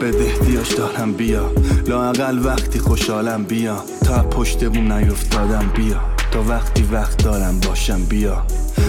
به 0.00 0.26
احتیاج 0.26 0.76
دارم 0.76 1.12
بیا 1.12 1.52
لاقل 1.86 2.46
وقتی 2.46 2.78
خوشحالم 2.78 3.44
بیا. 3.44 3.84
تا 4.04 4.22
پشت 4.22 4.64
بوم 4.64 4.92
نیفتادم 4.92 5.72
بیا. 5.76 6.00
تا 6.32 6.42
وقتی 6.42 6.82
وقت 6.92 7.24
دارم 7.24 7.60
باشم 7.60 8.04
بیا. 8.04 8.46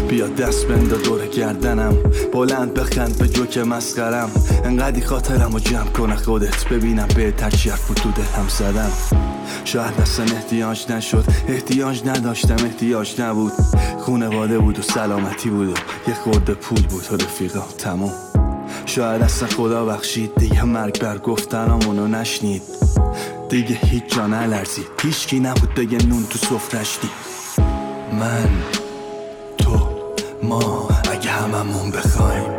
بیا 0.09 0.27
دست 0.27 0.67
بندا 0.67 0.97
دور 0.97 1.27
گردنم. 1.27 1.97
بلند 2.33 2.73
بخند 2.73 3.17
به 3.17 3.27
جوک 3.27 3.57
مسخرم. 3.57 4.31
انقدی 4.63 5.01
خاطرم 5.01 5.53
و 5.53 5.59
جمع 5.59 5.91
کنه 5.91 6.15
خودت. 6.15 6.67
ببینم 6.67 7.07
به 7.15 7.31
ترچی 7.31 7.69
حرف 7.69 7.87
تو 7.87 8.11
دلم 8.11 8.47
زدم. 8.47 8.91
شاید 9.65 10.01
اصلا 10.01 10.25
احتیاج 10.25 10.91
نشد. 10.91 11.25
احتیاج 11.47 12.01
نداشتم. 12.05 12.65
احتیاج 12.65 13.21
نبود. 13.21 13.51
خونواده 13.99 14.59
بود 14.59 14.79
و 14.79 14.81
سلامتی 14.81 15.49
بود 15.49 15.67
و 15.67 15.73
یه 16.07 16.15
خورده 16.23 16.53
پول 16.53 16.81
بود. 16.81 17.03
و 17.11 17.15
رفیقا 17.15 17.63
تموم. 17.77 18.11
شاید 18.85 19.21
اصلا 19.21 19.47
خدا 19.47 19.85
بخشید. 19.85 20.31
دیگه 20.35 20.63
مرگ 20.63 20.99
بر 20.99 21.17
گفتنامونو 21.17 22.07
نشنید. 22.07 22.61
دیگه 23.49 23.77
هیچ 23.81 24.03
جا 24.15 24.27
نلرزید. 24.27 24.85
هیچکی 25.01 25.39
نبود 25.39 25.73
بگه 25.73 25.97
نون 26.05 26.23
تو 26.29 26.39
سفرش 26.39 26.97
دید. 27.01 27.27
من 28.19 28.49
ما 30.47 30.87
اگه 31.11 31.29
هممون 31.29 31.91
بخوایم. 31.91 32.51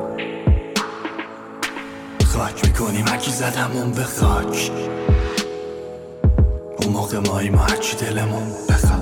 خاک 2.26 2.64
می‌کنیم 2.64 3.08
هرکی 3.08 3.30
زدمون 3.30 3.90
به 3.90 4.04
خاک. 4.04 4.70
اون 6.82 6.92
موقع 6.92 7.18
مایی 7.18 7.50
ما 7.50 7.58
هرچی 7.58 7.96
دلمون 7.96 8.52
بخواد. 8.68 8.97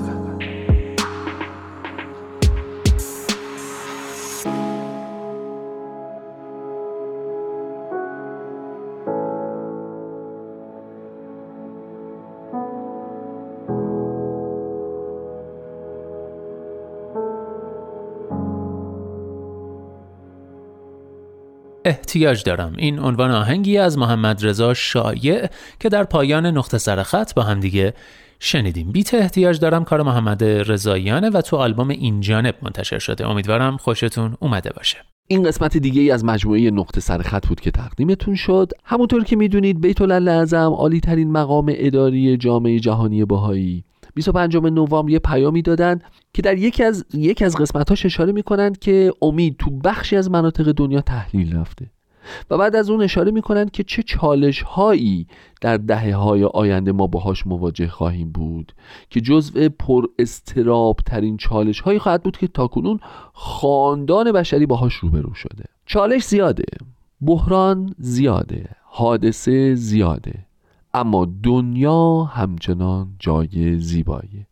احتیاج 21.87 22.43
دارم. 22.43 22.73
این 22.77 22.99
عنوان 22.99 23.31
آهنگی 23.31 23.77
از 23.77 23.97
محمد 23.97 24.45
رضا 24.45 24.73
شایع 24.73 25.47
که 25.79 25.89
در 25.89 26.03
پایان 26.03 26.45
نقطه 26.45 26.77
سر 26.77 27.03
خط 27.03 27.33
با 27.33 27.43
هم 27.43 27.59
دیگه 27.59 27.93
شنیدیم. 28.39 28.91
بیت 28.91 29.13
احتیاج 29.13 29.59
دارم 29.59 29.83
کار 29.83 30.01
محمد 30.01 30.43
رضاییانه 30.43 31.29
و 31.29 31.41
تو 31.41 31.57
آلبوم 31.57 31.89
این 31.89 32.21
جانب 32.21 32.55
منتشر 32.61 32.99
شده. 32.99 33.27
امیدوارم 33.27 33.77
خوشتون 33.77 34.37
اومده 34.39 34.69
باشه. 34.69 34.97
این 35.27 35.43
قسمت 35.43 35.77
دیگه 35.77 36.01
ای 36.01 36.11
از 36.11 36.25
مجموعه 36.25 36.71
نقطه 36.71 37.01
سر 37.01 37.21
خط 37.21 37.47
بود 37.47 37.59
که 37.59 37.71
تقدیمتون 37.71 38.35
شد. 38.35 38.71
همونطور 38.83 39.23
که 39.23 39.35
می‌دونید 39.35 39.81
بیت 39.81 40.01
اعظم 40.01 40.71
عالی 40.73 40.99
ترین 40.99 41.31
مقام 41.31 41.73
اداری 41.75 42.37
جامعه 42.37 42.79
جهانی 42.79 43.25
بهایی. 43.25 43.83
25 44.17 44.57
نوامبر 44.57 45.09
یه 45.09 45.19
پیامی 45.19 45.61
دادن 45.61 45.99
که 46.33 46.41
در 46.41 46.57
یکی 46.57 46.83
از 46.83 47.05
یکی 47.13 47.45
از 47.45 47.57
قسمتاش 47.57 48.05
اشاره 48.05 48.31
می‌کنند 48.31 48.79
که 48.79 49.13
امید 49.21 49.55
تو 49.59 49.71
بخشی 49.71 50.15
از 50.15 50.31
مناطق 50.31 50.71
دنیا 50.71 51.01
تحلیل 51.01 51.55
رفته. 51.55 51.85
و 52.49 52.57
بعد 52.57 52.75
از 52.75 52.89
اون 52.89 53.01
اشاره 53.01 53.31
می‌کنند 53.31 53.71
که 53.71 53.83
چه 53.83 54.03
چالش 54.03 54.61
هایی 54.61 55.27
در 55.61 55.77
دهه 55.77 56.15
های 56.15 56.43
آینده 56.43 56.91
ما 56.91 57.07
باهاش 57.07 57.47
مواجه 57.47 57.87
خواهیم 57.87 58.31
بود 58.31 58.73
که 59.09 59.21
جزء 59.21 59.69
پر 59.69 60.05
استراب 60.19 60.99
ترین 61.05 61.37
چالش 61.37 61.79
هایی 61.79 61.99
خواهد 61.99 62.23
بود 62.23 62.37
که 62.37 62.47
تاکنون 62.47 62.99
خاندان 63.33 64.31
بشری 64.31 64.65
باهاش 64.65 64.93
روبرو 64.93 65.33
شده. 65.33 65.65
چالش 65.85 66.23
زیاده 66.23 66.65
بحران 67.21 67.95
زیاده 67.97 68.65
حادثه 68.83 69.75
زیاده. 69.75 70.46
اما 70.97 71.27
دنیا 71.43 72.23
همچنان 72.23 73.15
جای 73.19 73.79
زیبایی 73.79 74.45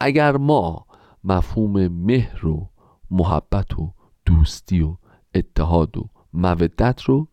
اگر 0.00 0.36
ما 0.36 0.86
مفهوم 1.24 1.88
مهر 1.88 2.46
و 2.46 2.70
محبت 3.10 3.78
و 3.78 3.92
دوستی 4.26 4.82
و 4.82 4.96
اتحاد 5.34 5.98
و 5.98 6.08
مودت 6.32 7.02
رو 7.02 7.28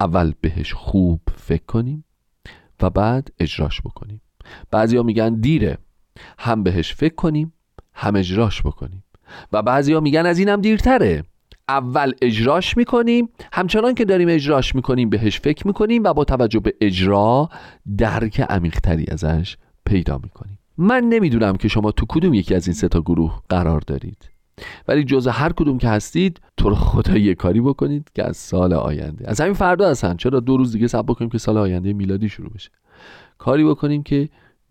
اول 0.00 0.32
بهش 0.40 0.72
خوب 0.72 1.20
فکر 1.36 1.64
کنیم 1.64 2.04
و 2.80 2.90
بعد 2.90 3.32
اجراش 3.38 3.80
بکنیم. 3.80 4.20
بعضیا 4.70 5.02
میگن 5.02 5.34
دیره. 5.34 5.78
هم 6.38 6.62
بهش 6.62 6.94
فکر 6.94 7.14
کنیم 7.14 7.52
هم 7.94 8.16
اجراش 8.16 8.62
بکنیم. 8.62 9.04
و 9.52 9.62
بعضیا 9.62 10.00
میگن 10.00 10.26
از 10.26 10.38
اینم 10.38 10.60
دیرتره. 10.60 11.24
اول 11.68 12.12
اجراش 12.22 12.76
می‌کنیم 12.76 13.28
همچنان 13.52 13.94
که 13.94 14.04
داریم 14.04 14.28
اجراش 14.28 14.74
می‌کنیم 14.74 15.10
بهش 15.10 15.40
فکر 15.40 15.66
می‌کنیم 15.66 16.04
و 16.04 16.14
با 16.14 16.24
توجه 16.24 16.60
به 16.60 16.74
اجرا 16.80 17.48
درک 17.98 18.40
عمیقتری 18.40 19.06
ازش 19.10 19.56
پیدا 19.84 20.20
می‌کنیم. 20.22 20.58
من 20.78 21.04
نمی‌دونم 21.04 21.56
که 21.56 21.68
شما 21.68 21.92
تو 21.92 22.06
کدوم 22.08 22.34
یکی 22.34 22.54
از 22.54 22.66
این 22.66 22.74
سه 22.74 22.88
تا 22.88 23.00
گروه 23.00 23.42
قرار 23.48 23.80
دارید. 23.80 24.30
ولی 24.88 25.04
جز 25.04 25.26
هر 25.26 25.52
کدوم 25.52 25.78
که 25.78 25.88
هستید 25.88 26.40
تو 26.56 26.68
رو 26.68 26.74
خدا 26.74 27.16
یه 27.16 27.34
کاری 27.34 27.60
بکنید 27.60 28.10
که 28.14 28.24
از 28.24 28.36
سال 28.36 28.72
آینده. 28.72 29.30
از 29.30 29.40
همین 29.40 29.54
فردا 29.54 29.90
هستن. 29.90 30.16
چرا 30.16 30.40
دو 30.40 30.56
روز 30.56 30.72
دیگه 30.72 30.86
صبر 30.86 31.02
بکنیم 31.02 31.30
که 31.30 31.38
سال 31.38 31.56
آینده 31.56 31.92
میلادی 31.92 32.28
شروع 32.28 32.50
بشه. 32.50 32.70
کاری 33.38 33.64
بکنیم 33.64 34.02
که 34.02 34.28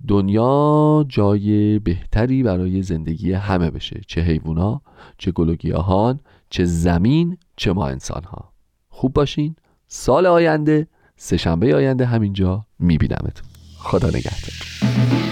دنیا 0.08 1.06
جای 1.10 1.80
بهتری 1.80 2.44
برای 2.44 2.82
زندگی 2.82 3.34
همه 3.34 3.72
بشه. 3.72 4.02
چه 4.08 4.22
حیوونا 4.22 4.82
چه 5.18 5.32
گل 5.32 5.50
و 5.50 5.56
گیاهان 5.56 6.20
چه 6.50 6.66
زمین 6.66 7.38
چه 7.56 7.74
ما 7.74 7.88
انسان 7.88 8.24
ها 8.24 8.54
خوب 8.90 9.14
باشین. 9.14 9.56
سال 9.88 10.26
آینده 10.26 10.88
سه 11.16 11.38
شنبه 11.38 11.76
آینده 11.76 12.06
همینجا 12.06 12.66
میبینمتون. 12.80 13.48
خدا 13.78 14.08
نگهدار. 14.08 15.27